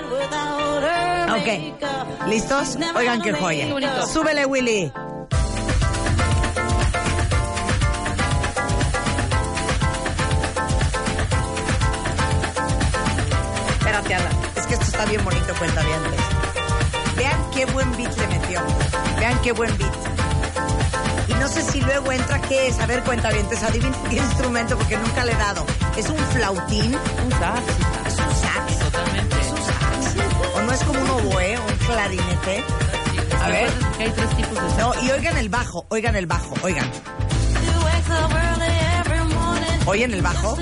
Ok. 1.39 2.27
¿Listos? 2.27 2.77
Oigan 2.95 3.21
qué 3.21 3.33
joya. 3.33 3.67
Súbele, 4.05 4.45
Willy. 4.45 4.91
Espérate. 13.79 14.15
Es 14.55 14.67
que 14.67 14.73
esto 14.73 14.85
está 14.85 15.05
bien 15.05 15.23
bonito, 15.23 15.53
cuenta 15.57 15.81
bien. 15.81 16.46
Vean 17.17 17.51
qué 17.53 17.65
buen 17.65 17.91
beat 17.97 18.15
le 18.17 18.27
metió. 18.27 18.61
Vean 19.17 19.41
qué 19.41 19.51
buen 19.51 19.75
beat. 19.77 19.93
Y 21.27 21.33
no 21.33 21.47
sé 21.47 21.61
si 21.63 21.81
luego 21.81 22.11
entra 22.11 22.41
qué 22.41 22.67
es. 22.67 22.79
A 22.79 22.85
ver, 22.85 23.03
cuenta 23.03 23.31
bien. 23.31 23.45
Adivinen 23.67 23.93
qué 24.09 24.17
instrumento 24.17 24.77
porque 24.77 24.97
nunca 24.97 25.25
le 25.25 25.33
he 25.33 25.37
dado. 25.37 25.65
¿Es 25.97 26.09
un 26.09 26.17
flautín? 26.17 26.95
Un 27.25 27.31
sax. 27.31 27.61
¿Es 28.07 28.19
un 28.19 28.35
sax? 28.35 28.79
Totalmente. 28.79 29.35
¿Es 29.41 29.47
un 29.51 29.57
sax? 29.57 30.55
¿O 30.55 30.61
no 30.61 30.71
es 30.71 30.83
como 30.83 31.01
un 31.01 31.09
oboe, 31.09 31.57
un 31.57 31.77
clarinete? 31.85 32.63
A 33.43 33.49
ver. 33.49 33.69
Hay 33.99 34.11
tres 34.11 34.29
tipos 34.37 34.53
de 34.53 34.69
sax. 34.69 34.77
No, 34.77 34.93
y 35.03 35.11
oigan 35.11 35.37
el 35.37 35.49
bajo, 35.49 35.85
oigan 35.89 36.15
el 36.15 36.27
bajo, 36.27 36.53
oigan. 36.63 36.89
¿Oyen 39.87 40.13
el 40.13 40.21
bajo? 40.21 40.57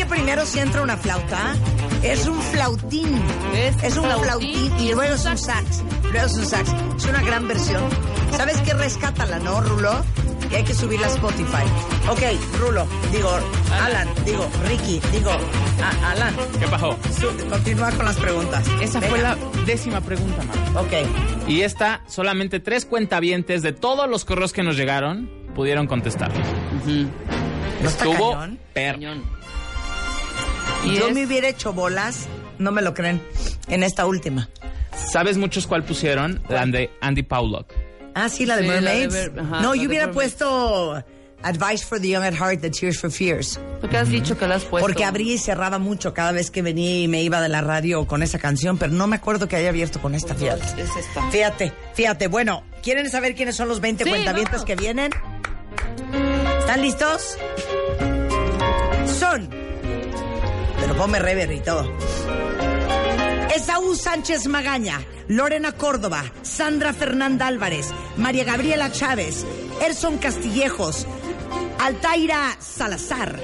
Que 0.00 0.06
primero 0.06 0.46
si 0.46 0.58
entra 0.60 0.80
una 0.82 0.96
flauta? 0.96 1.54
Es 2.02 2.26
un 2.26 2.40
flautín. 2.40 3.20
Es 3.54 3.76
Es 3.84 3.96
un 3.98 4.04
flautín 4.04 4.24
flautín 4.24 4.72
y 4.80 4.92
luego 4.94 5.00
un 5.14 5.18
es 5.20 5.26
un 5.26 5.36
sax. 5.38 5.82
Luego 6.10 6.26
es 6.26 6.32
un 6.38 6.46
sax. 6.46 6.70
Es 6.96 7.04
una 7.04 7.20
gran 7.22 7.46
versión. 7.46 7.82
¿Sabes 8.34 8.56
qué? 8.62 8.72
Rescátala, 8.72 9.38
¿no, 9.40 9.60
Rulo? 9.60 10.02
Y 10.50 10.54
hay 10.54 10.64
que 10.64 10.72
subirla 10.74 11.06
a 11.06 11.10
Spotify. 11.10 11.64
Ok, 12.08 12.20
Rulo, 12.58 12.86
digo, 13.12 13.30
Alan, 13.84 14.08
digo, 14.24 14.48
Ricky, 14.66 15.00
digo, 15.12 15.30
a- 15.30 16.10
Alan. 16.12 16.34
¿Qué 16.58 16.66
pasó? 16.66 16.96
Continúa 17.50 17.90
con 17.92 18.06
las 18.06 18.16
preguntas. 18.16 18.64
Esa 18.80 19.00
fue 19.02 19.20
la 19.20 19.36
décima 19.66 20.00
pregunta, 20.00 20.42
Marta. 20.42 20.80
Ok. 20.80 21.48
Y 21.48 21.60
esta, 21.60 22.00
solamente 22.08 22.58
tres 22.58 22.86
cuentavientes 22.86 23.62
de 23.62 23.72
todos 23.74 24.08
los 24.08 24.24
correos 24.24 24.52
que 24.54 24.62
nos 24.62 24.76
llegaron 24.76 25.30
pudieron 25.54 25.86
contestar. 25.86 26.32
Ujú. 26.32 27.06
¿No 27.82 27.88
está 27.88 28.04
Estuvo 28.06 28.32
cañón? 28.32 28.58
per. 28.72 28.94
Cañón. 28.94 29.39
Y 30.84 30.96
Yo 30.98 31.08
es- 31.08 31.14
me 31.14 31.26
hubiera 31.26 31.48
hecho 31.48 31.72
bolas, 31.72 32.26
no 32.58 32.72
me 32.72 32.82
lo 32.82 32.94
creen, 32.94 33.22
en 33.68 33.82
esta 33.82 34.06
última. 34.06 34.48
¿Sabes 35.12 35.38
muchos 35.38 35.66
cuál 35.66 35.82
pusieron? 35.84 36.42
La 36.48 36.64
de 36.66 36.90
Andy 37.00 37.22
Paulock. 37.22 37.72
Ah, 38.14 38.28
sí, 38.28 38.44
la 38.46 38.56
de 38.56 38.62
Sí, 38.62 38.68
la 38.68 38.74
de 38.74 38.80
Mermaids. 38.80 39.12
Mer- 39.14 39.40
ajá, 39.40 39.60
no, 39.62 39.74
yo 39.74 39.88
hubiera 39.88 40.06
Mermaids. 40.06 40.34
puesto 40.34 41.04
Advice 41.42 41.86
for 41.86 41.98
the 42.00 42.08
Young 42.08 42.24
at 42.24 42.34
Heart 42.34 42.60
de 42.60 42.70
Tears 42.70 42.98
for 42.98 43.10
Fears. 43.10 43.58
¿Tú 43.80 43.88
qué 43.88 43.96
has 43.96 44.08
dicho 44.10 44.36
que 44.36 44.46
la 44.46 44.56
has 44.56 44.64
puesto? 44.64 44.86
Porque 44.86 45.04
abría 45.04 45.34
y 45.34 45.38
cerraba 45.38 45.78
mucho 45.78 46.12
cada 46.12 46.32
vez 46.32 46.50
que 46.50 46.60
venía 46.60 47.00
y 47.00 47.08
me 47.08 47.22
iba 47.22 47.40
de 47.40 47.48
la 47.48 47.62
radio 47.62 48.06
con 48.06 48.22
esa 48.22 48.38
canción, 48.38 48.76
pero 48.76 48.92
no 48.92 49.06
me 49.06 49.16
acuerdo 49.16 49.48
que 49.48 49.56
haya 49.56 49.70
abierto 49.70 50.02
con 50.02 50.14
esta, 50.14 50.34
fíjate. 50.34 50.82
Es 50.82 50.90
esta. 50.96 51.30
Fíjate, 51.30 51.72
fíjate. 51.94 52.26
Bueno, 52.28 52.62
¿quieren 52.82 53.08
saber 53.10 53.34
quiénes 53.34 53.56
son 53.56 53.68
los 53.68 53.80
20 53.80 54.04
Sí, 54.04 54.10
cuentavientes 54.10 54.52
vamos. 54.52 54.66
que 54.66 54.76
vienen? 54.76 55.12
¿Están 56.58 56.82
listos? 56.82 57.36
Son. 59.18 59.48
Pero 60.90 61.02
ponme 61.02 61.20
rever 61.20 61.52
y 61.52 61.60
todo. 61.60 61.88
Esaú 63.54 63.94
Sánchez 63.94 64.48
Magaña, 64.48 65.00
Lorena 65.28 65.70
Córdoba, 65.70 66.24
Sandra 66.42 66.92
Fernanda 66.92 67.46
Álvarez, 67.46 67.90
María 68.16 68.42
Gabriela 68.42 68.90
Chávez, 68.90 69.46
Erson 69.80 70.18
Castillejos, 70.18 71.06
Altaira 71.78 72.56
Salazar, 72.58 73.38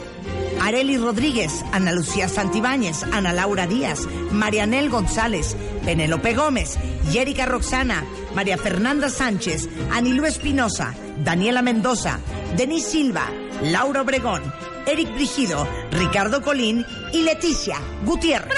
Areli 0.60 0.98
Rodríguez, 0.98 1.64
Ana 1.70 1.92
Lucía 1.92 2.28
Santibáñez, 2.28 3.04
Ana 3.12 3.32
Laura 3.32 3.68
Díaz, 3.68 4.08
Marianel 4.32 4.90
González, 4.90 5.56
Penélope 5.84 6.34
Gómez, 6.34 6.76
Yérica 7.12 7.46
Roxana, 7.46 8.04
María 8.34 8.58
Fernanda 8.58 9.08
Sánchez, 9.08 9.68
Anilú 9.92 10.26
Espinosa, 10.26 10.94
Daniela 11.22 11.62
Mendoza, 11.62 12.18
Denis 12.56 12.86
Silva, 12.86 13.30
Laura 13.62 14.02
Obregón, 14.02 14.42
Eric 14.86 15.12
Brigido, 15.14 15.66
Ricardo 15.90 16.42
Colín 16.42 16.84
y 17.12 17.22
Leticia 17.22 17.76
Gutiérrez. 18.04 18.54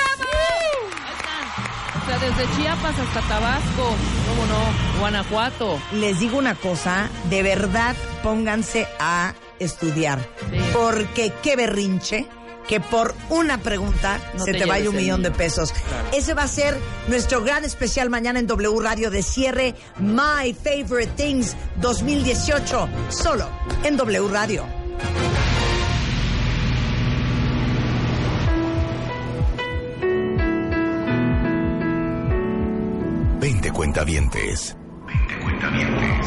O 2.03 2.07
sea, 2.11 2.19
desde 2.19 2.57
Chiapas 2.57 2.99
hasta 2.99 3.21
Tabasco. 3.29 3.95
¿Cómo 4.29 4.47
no? 4.47 5.01
Guanajuato. 5.01 5.79
Les 5.93 6.19
digo 6.21 6.39
una 6.39 6.55
cosa, 6.55 7.09
de 7.29 7.43
verdad 7.43 7.95
pónganse 8.23 8.87
a 8.99 9.35
estudiar, 9.59 10.19
Sí. 10.51 10.59
porque 10.73 11.33
qué 11.43 11.57
berrinche 11.57 12.27
que 12.67 12.81
por 12.81 13.15
una 13.31 13.59
pregunta 13.59 14.21
No 14.35 14.45
se 14.45 14.53
te 14.53 14.59
te, 14.61 14.67
vaya 14.67 14.91
un 14.91 14.97
millón 14.97 15.23
de 15.23 15.31
pesos. 15.31 15.73
Ese 16.13 16.35
va 16.35 16.43
a 16.45 16.49
ser 16.49 16.79
nuestro 17.09 17.43
gran 17.43 17.65
especial 17.65 18.11
mañana 18.11 18.39
en 18.39 18.47
W 18.47 18.79
Radio 18.83 19.11
de 19.11 19.23
cierre 19.23 19.75
My 19.99 20.55
Favorite 20.55 21.13
Things 21.17 21.57
2018, 21.77 22.89
solo 23.09 23.49
en 23.85 23.97
W 23.97 24.29
Radio. 24.29 24.78
Cuentavientes. 33.89 34.77
Veinte 35.07 35.39
cuentavientes. 35.43 36.27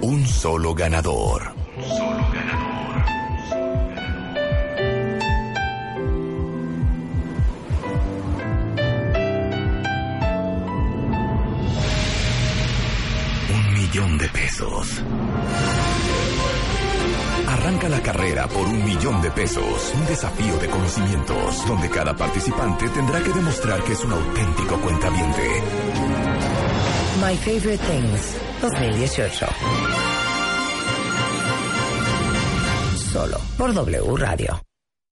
Un 0.00 0.26
solo 0.26 0.74
ganador. 0.74 1.54
Solo 1.80 2.26
ganador. 2.32 3.04
Un 13.54 13.74
millón 13.74 14.18
de 14.18 14.28
pesos. 14.30 15.04
Arranca 17.68 17.88
la 17.90 18.02
carrera 18.02 18.48
por 18.48 18.66
un 18.66 18.82
millón 18.82 19.20
de 19.20 19.30
pesos. 19.30 19.92
Un 19.94 20.06
desafío 20.06 20.56
de 20.56 20.70
conocimientos 20.70 21.66
donde 21.66 21.90
cada 21.90 22.16
participante 22.16 22.88
tendrá 22.88 23.22
que 23.22 23.28
demostrar 23.30 23.84
que 23.84 23.92
es 23.92 24.02
un 24.06 24.12
auténtico 24.14 24.80
cuentaviente. 24.80 25.42
My 27.20 27.36
Favorite 27.36 27.84
Things 27.84 28.36
2018. 28.62 29.46
Solo 33.12 33.38
por 33.58 33.74
W 33.74 34.16
Radio. 34.16 34.67